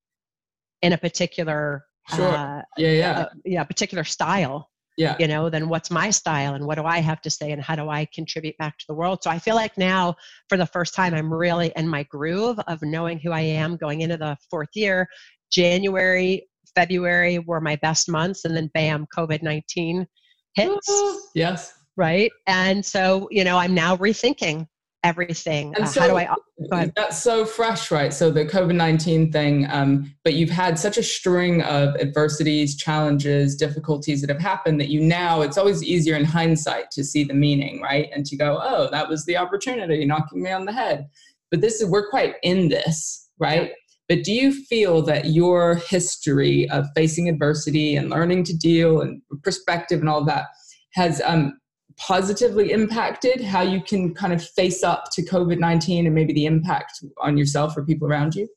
[0.84, 2.28] in a particular, Sure.
[2.28, 3.20] uh, Yeah, yeah.
[3.22, 4.70] uh, yeah, particular style.
[5.04, 7.60] yeah you know then what's my style and what do i have to say and
[7.68, 10.14] how do i contribute back to the world so i feel like now
[10.50, 14.02] for the first time i'm really in my groove of knowing who i am going
[14.02, 15.08] into the fourth year
[15.52, 16.32] january
[16.76, 20.06] february were my best months and then bam covid-19
[20.54, 20.90] hits
[21.34, 24.68] yes right and so you know i'm now rethinking
[25.04, 25.74] everything.
[25.76, 26.92] And uh, so how do I?
[26.96, 28.14] That's so fresh, right?
[28.14, 33.56] So the COVID nineteen thing, um, but you've had such a string of adversities, challenges,
[33.56, 37.34] difficulties that have happened that you now it's always easier in hindsight to see the
[37.34, 38.10] meaning, right?
[38.14, 41.08] And to go, oh, that was the opportunity knocking me on the head.
[41.52, 43.64] But this is we're quite in this, right?
[43.64, 43.74] Yeah.
[44.10, 49.22] But do you feel that your history of facing adversity and learning to deal and
[49.44, 50.46] perspective and all that
[50.94, 51.58] has um,
[51.98, 56.46] positively impacted how you can kind of face up to COVID 19 and maybe the
[56.46, 58.48] impact on yourself or people around you?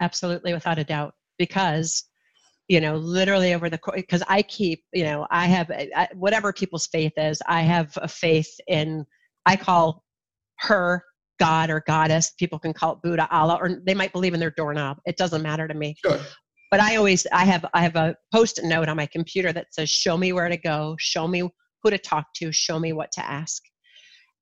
[0.00, 1.14] Absolutely, without a doubt.
[1.38, 2.04] Because,
[2.68, 6.52] you know, literally over the course, because I keep, you know, I have I, whatever
[6.52, 9.04] people's faith is, I have a faith in,
[9.46, 10.04] I call
[10.60, 11.04] her
[11.38, 12.32] God or goddess.
[12.38, 14.98] People can call it Buddha, Allah, or they might believe in their doorknob.
[15.06, 15.96] It doesn't matter to me.
[16.04, 16.20] Sure.
[16.70, 19.90] But I always, I have, I have a post-it note on my computer that says,
[19.90, 20.96] "Show me where to go.
[20.98, 21.50] Show me
[21.82, 23.62] who to talk to, show me what to ask.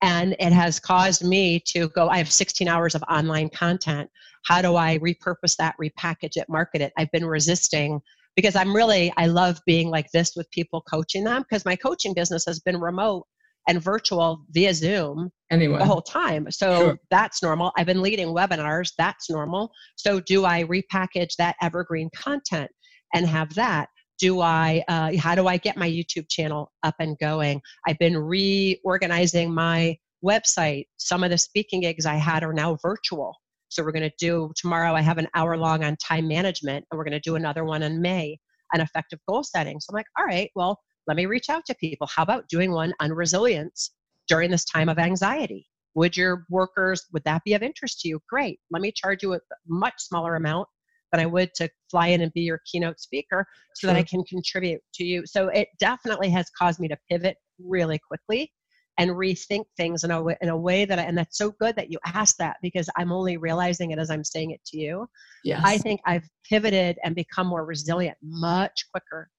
[0.03, 4.09] And it has caused me to go, I have 16 hours of online content.
[4.47, 6.93] How do I repurpose that, repackage it, market it?
[6.97, 8.01] I've been resisting
[8.34, 12.14] because I'm really, I love being like this with people, coaching them because my coaching
[12.14, 13.26] business has been remote
[13.68, 15.78] and virtual via Zoom anyway.
[15.78, 16.51] the whole time.
[16.51, 16.99] So sure.
[17.11, 17.72] that's normal.
[17.76, 19.70] I've been leading webinars, that's normal.
[19.97, 22.70] So do I repackage that evergreen content
[23.14, 23.88] and have that?
[24.21, 27.61] Do I, uh, how do I get my YouTube channel up and going?
[27.89, 30.87] I've been reorganizing my website.
[30.99, 33.35] Some of the speaking gigs I had are now virtual.
[33.71, 34.95] So we're going to do tomorrow.
[34.95, 37.83] I have an hour long on time management, and we're going to do another one
[37.83, 38.39] in May
[38.75, 39.81] on effective goal setting.
[39.81, 42.07] So I'm like, all right, well, let me reach out to people.
[42.07, 43.93] How about doing one on resilience
[44.29, 45.66] during this time of anxiety?
[45.95, 48.21] Would your workers, would that be of interest to you?
[48.29, 48.61] Great.
[48.71, 50.68] Let me charge you a much smaller amount
[51.13, 53.93] than I would to fly in and be your keynote speaker so sure.
[53.93, 55.27] that I can contribute to you.
[55.27, 58.53] So it definitely has caused me to pivot really quickly
[58.99, 61.75] and rethink things in a way, in a way that I, and that's so good
[61.77, 65.09] that you asked that because I'm only realizing it as I'm saying it to you.
[65.43, 65.63] Yes.
[65.65, 69.31] I think I've pivoted and become more resilient much quicker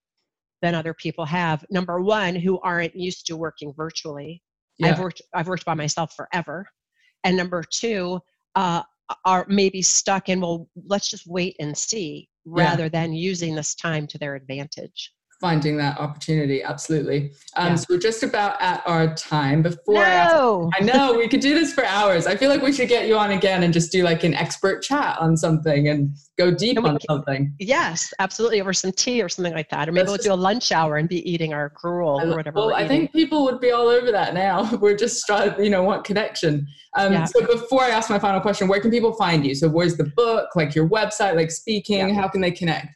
[0.61, 1.63] than other people have.
[1.69, 4.41] Number one, who aren't used to working virtually.
[4.77, 4.89] Yeah.
[4.89, 6.67] I've worked I've worked by myself forever.
[7.23, 8.19] And number two,
[8.55, 8.81] uh,
[9.25, 12.89] are maybe stuck in well let's just wait and see rather yeah.
[12.89, 17.33] than using this time to their advantage finding that opportunity absolutely.
[17.57, 17.75] Um, yeah.
[17.75, 19.61] so we're just about at our time.
[19.61, 20.69] Before no.
[20.79, 22.27] I, I know we could do this for hours.
[22.27, 24.81] I feel like we should get you on again and just do like an expert
[24.81, 27.53] chat on something and go deep and on can, something.
[27.59, 30.33] Yes absolutely over some tea or something like that or maybe Let's we'll just, do
[30.33, 33.59] a lunch hour and be eating our gruel or whatever well i think people would
[33.59, 34.73] be all over that now.
[34.81, 36.67] We're just trying you know want connection.
[36.97, 37.25] Um, yeah.
[37.25, 39.55] so before i ask my final question where can people find you?
[39.55, 42.13] So where's the book like your website like speaking yeah.
[42.13, 42.95] how can they connect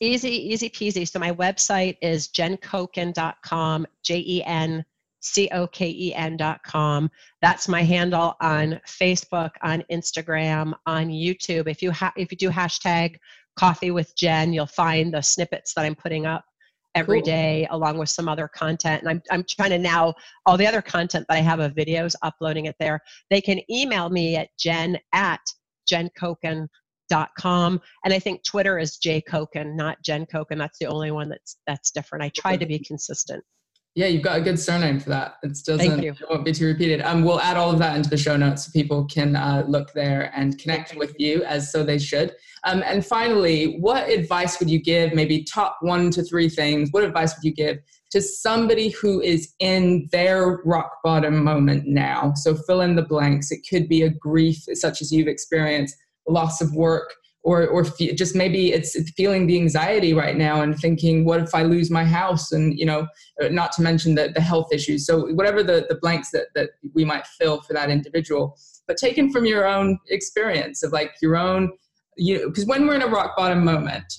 [0.00, 1.08] Easy, easy peasy.
[1.08, 4.84] So my website is jencoken.com, J E N
[5.20, 7.10] C O K E N.com.
[7.40, 11.66] That's my handle on Facebook, on Instagram, on YouTube.
[11.66, 13.16] If you ha- if you do hashtag
[13.56, 16.44] coffee with Jen, you'll find the snippets that I'm putting up
[16.94, 17.26] every cool.
[17.26, 19.02] day, along with some other content.
[19.02, 22.14] And I'm, I'm trying to now, all the other content that I have of videos,
[22.22, 23.00] uploading it there.
[23.30, 25.40] They can email me at jen at
[25.90, 26.68] jencoken.com
[27.08, 27.80] dot com.
[28.04, 30.58] And i think twitter is jay Coken not jen Coken.
[30.58, 32.24] That's the only one that's that's different.
[32.24, 33.44] I try to be consistent.
[33.94, 35.36] Yeah you've got a good surname for that.
[35.42, 37.00] It doesn't it won't be too repeated.
[37.02, 39.92] Um, we'll add all of that into the show notes so people can uh, look
[39.94, 42.34] there and connect with you as so they should.
[42.64, 47.04] Um, and finally what advice would you give maybe top one to three things what
[47.04, 47.78] advice would you give
[48.10, 52.32] to somebody who is in their rock bottom moment now?
[52.36, 53.50] So fill in the blanks.
[53.50, 55.96] It could be a grief such as you've experienced
[56.28, 60.76] loss of work or or fe- just maybe it's feeling the anxiety right now and
[60.78, 62.52] thinking what if i lose my house?
[62.52, 63.06] And you know
[63.42, 65.06] uh, not to mention the, the health issues.
[65.06, 68.56] So whatever the, the blanks that, that we might fill for that individual
[68.86, 71.70] but taken from your own experience of like your own
[72.16, 74.12] you because when we're in a rock bottom moment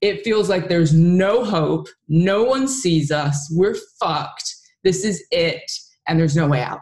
[0.00, 5.70] it feels like there's no hope no one sees us we're fucked this is it
[6.06, 6.80] and there's no way out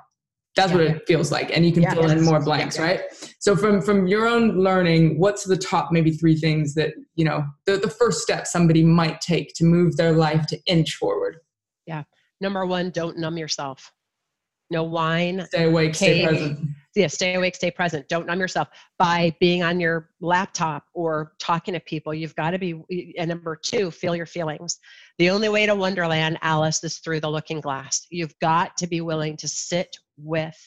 [0.58, 0.78] that's yeah.
[0.78, 3.02] what it feels like and you can yeah, fill in more blanks right
[3.38, 7.44] so from from your own learning what's the top maybe three things that you know
[7.66, 11.36] the, the first step somebody might take to move their life to inch forward
[11.86, 12.02] yeah
[12.40, 13.92] number one don't numb yourself
[14.70, 15.46] no wine.
[15.46, 16.68] Stay awake, stay present.
[16.94, 18.08] Yeah, stay awake, stay present.
[18.08, 22.12] Don't numb yourself by being on your laptop or talking to people.
[22.12, 24.78] You've got to be, and number two, feel your feelings.
[25.18, 28.06] The only way to Wonderland, Alice, is through the looking glass.
[28.10, 30.58] You've got to be willing to sit with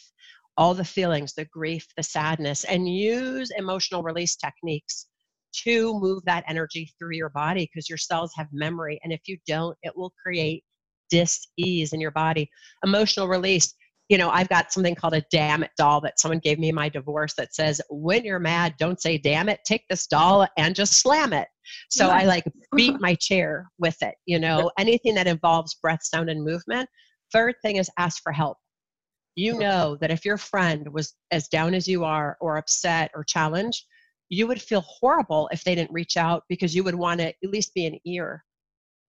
[0.58, 5.08] all the feelings, the grief, the sadness, and use emotional release techniques
[5.54, 9.00] to move that energy through your body because your cells have memory.
[9.04, 10.64] And if you don't, it will create
[11.10, 12.50] dis-ease in your body.
[12.86, 13.74] Emotional release.
[14.10, 16.76] You know, I've got something called a damn it doll that someone gave me in
[16.76, 20.76] my divorce that says, when you're mad, don't say damn it, take this doll and
[20.76, 21.48] just slam it.
[21.90, 22.44] So I like
[22.76, 26.90] beat my chair with it, you know, anything that involves breath, sound, and movement.
[27.32, 28.58] Third thing is ask for help.
[29.36, 33.24] You know that if your friend was as down as you are, or upset, or
[33.24, 33.86] challenged,
[34.30, 37.36] you would feel horrible if they didn't reach out because you would want to at
[37.44, 38.44] least be an ear.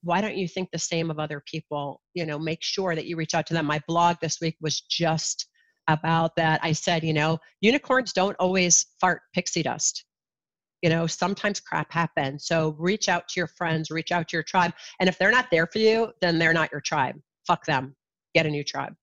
[0.02, 2.00] Why don't you think the same of other people?
[2.14, 3.66] You know make sure that you reach out to them.
[3.66, 5.48] My blog this week was just
[5.88, 6.60] about that.
[6.62, 10.04] I said you know unicorns don't always fart pixie dust.
[10.82, 12.46] You know sometimes crap happens.
[12.46, 14.72] So reach out to your friends reach out to your tribe.
[15.00, 17.16] And if they're not there for you then they're not your tribe.
[17.46, 17.96] Fuck them.
[18.34, 18.94] Get a new tribe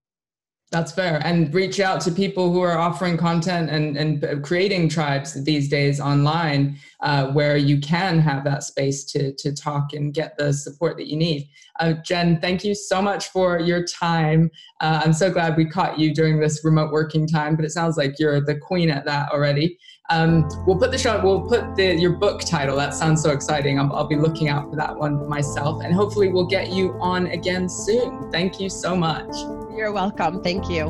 [0.72, 1.20] that's fair.
[1.26, 6.00] And reach out to people who are offering content and, and creating tribes these days
[6.00, 10.98] online uh, where you can have that space to, to talk and get the support
[10.98, 11.50] that you need.
[11.80, 14.52] Uh, Jen, thank you so much for your time.
[14.80, 17.98] Uh, I'm so glad we caught you during this remote working time, but it sounds
[17.98, 19.80] like you're the queen at that already.
[20.12, 22.76] Um, we'll put the show, we'll put the, your book title.
[22.76, 23.80] That sounds so exciting.
[23.80, 25.84] I'll, I'll be looking out for that one myself.
[25.84, 28.32] And hopefully we'll get you on again soon.
[28.32, 29.36] Thank you so much.
[29.76, 30.42] You're welcome.
[30.44, 30.90] Thank you.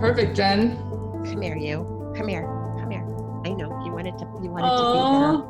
[0.00, 0.78] Perfect, Jen.
[1.26, 2.12] Come here, you.
[2.16, 2.46] Come here.
[2.78, 3.04] Come here.
[3.44, 4.24] I know you wanted to.
[4.42, 5.32] You wanted Aww.
[5.32, 5.49] to be here.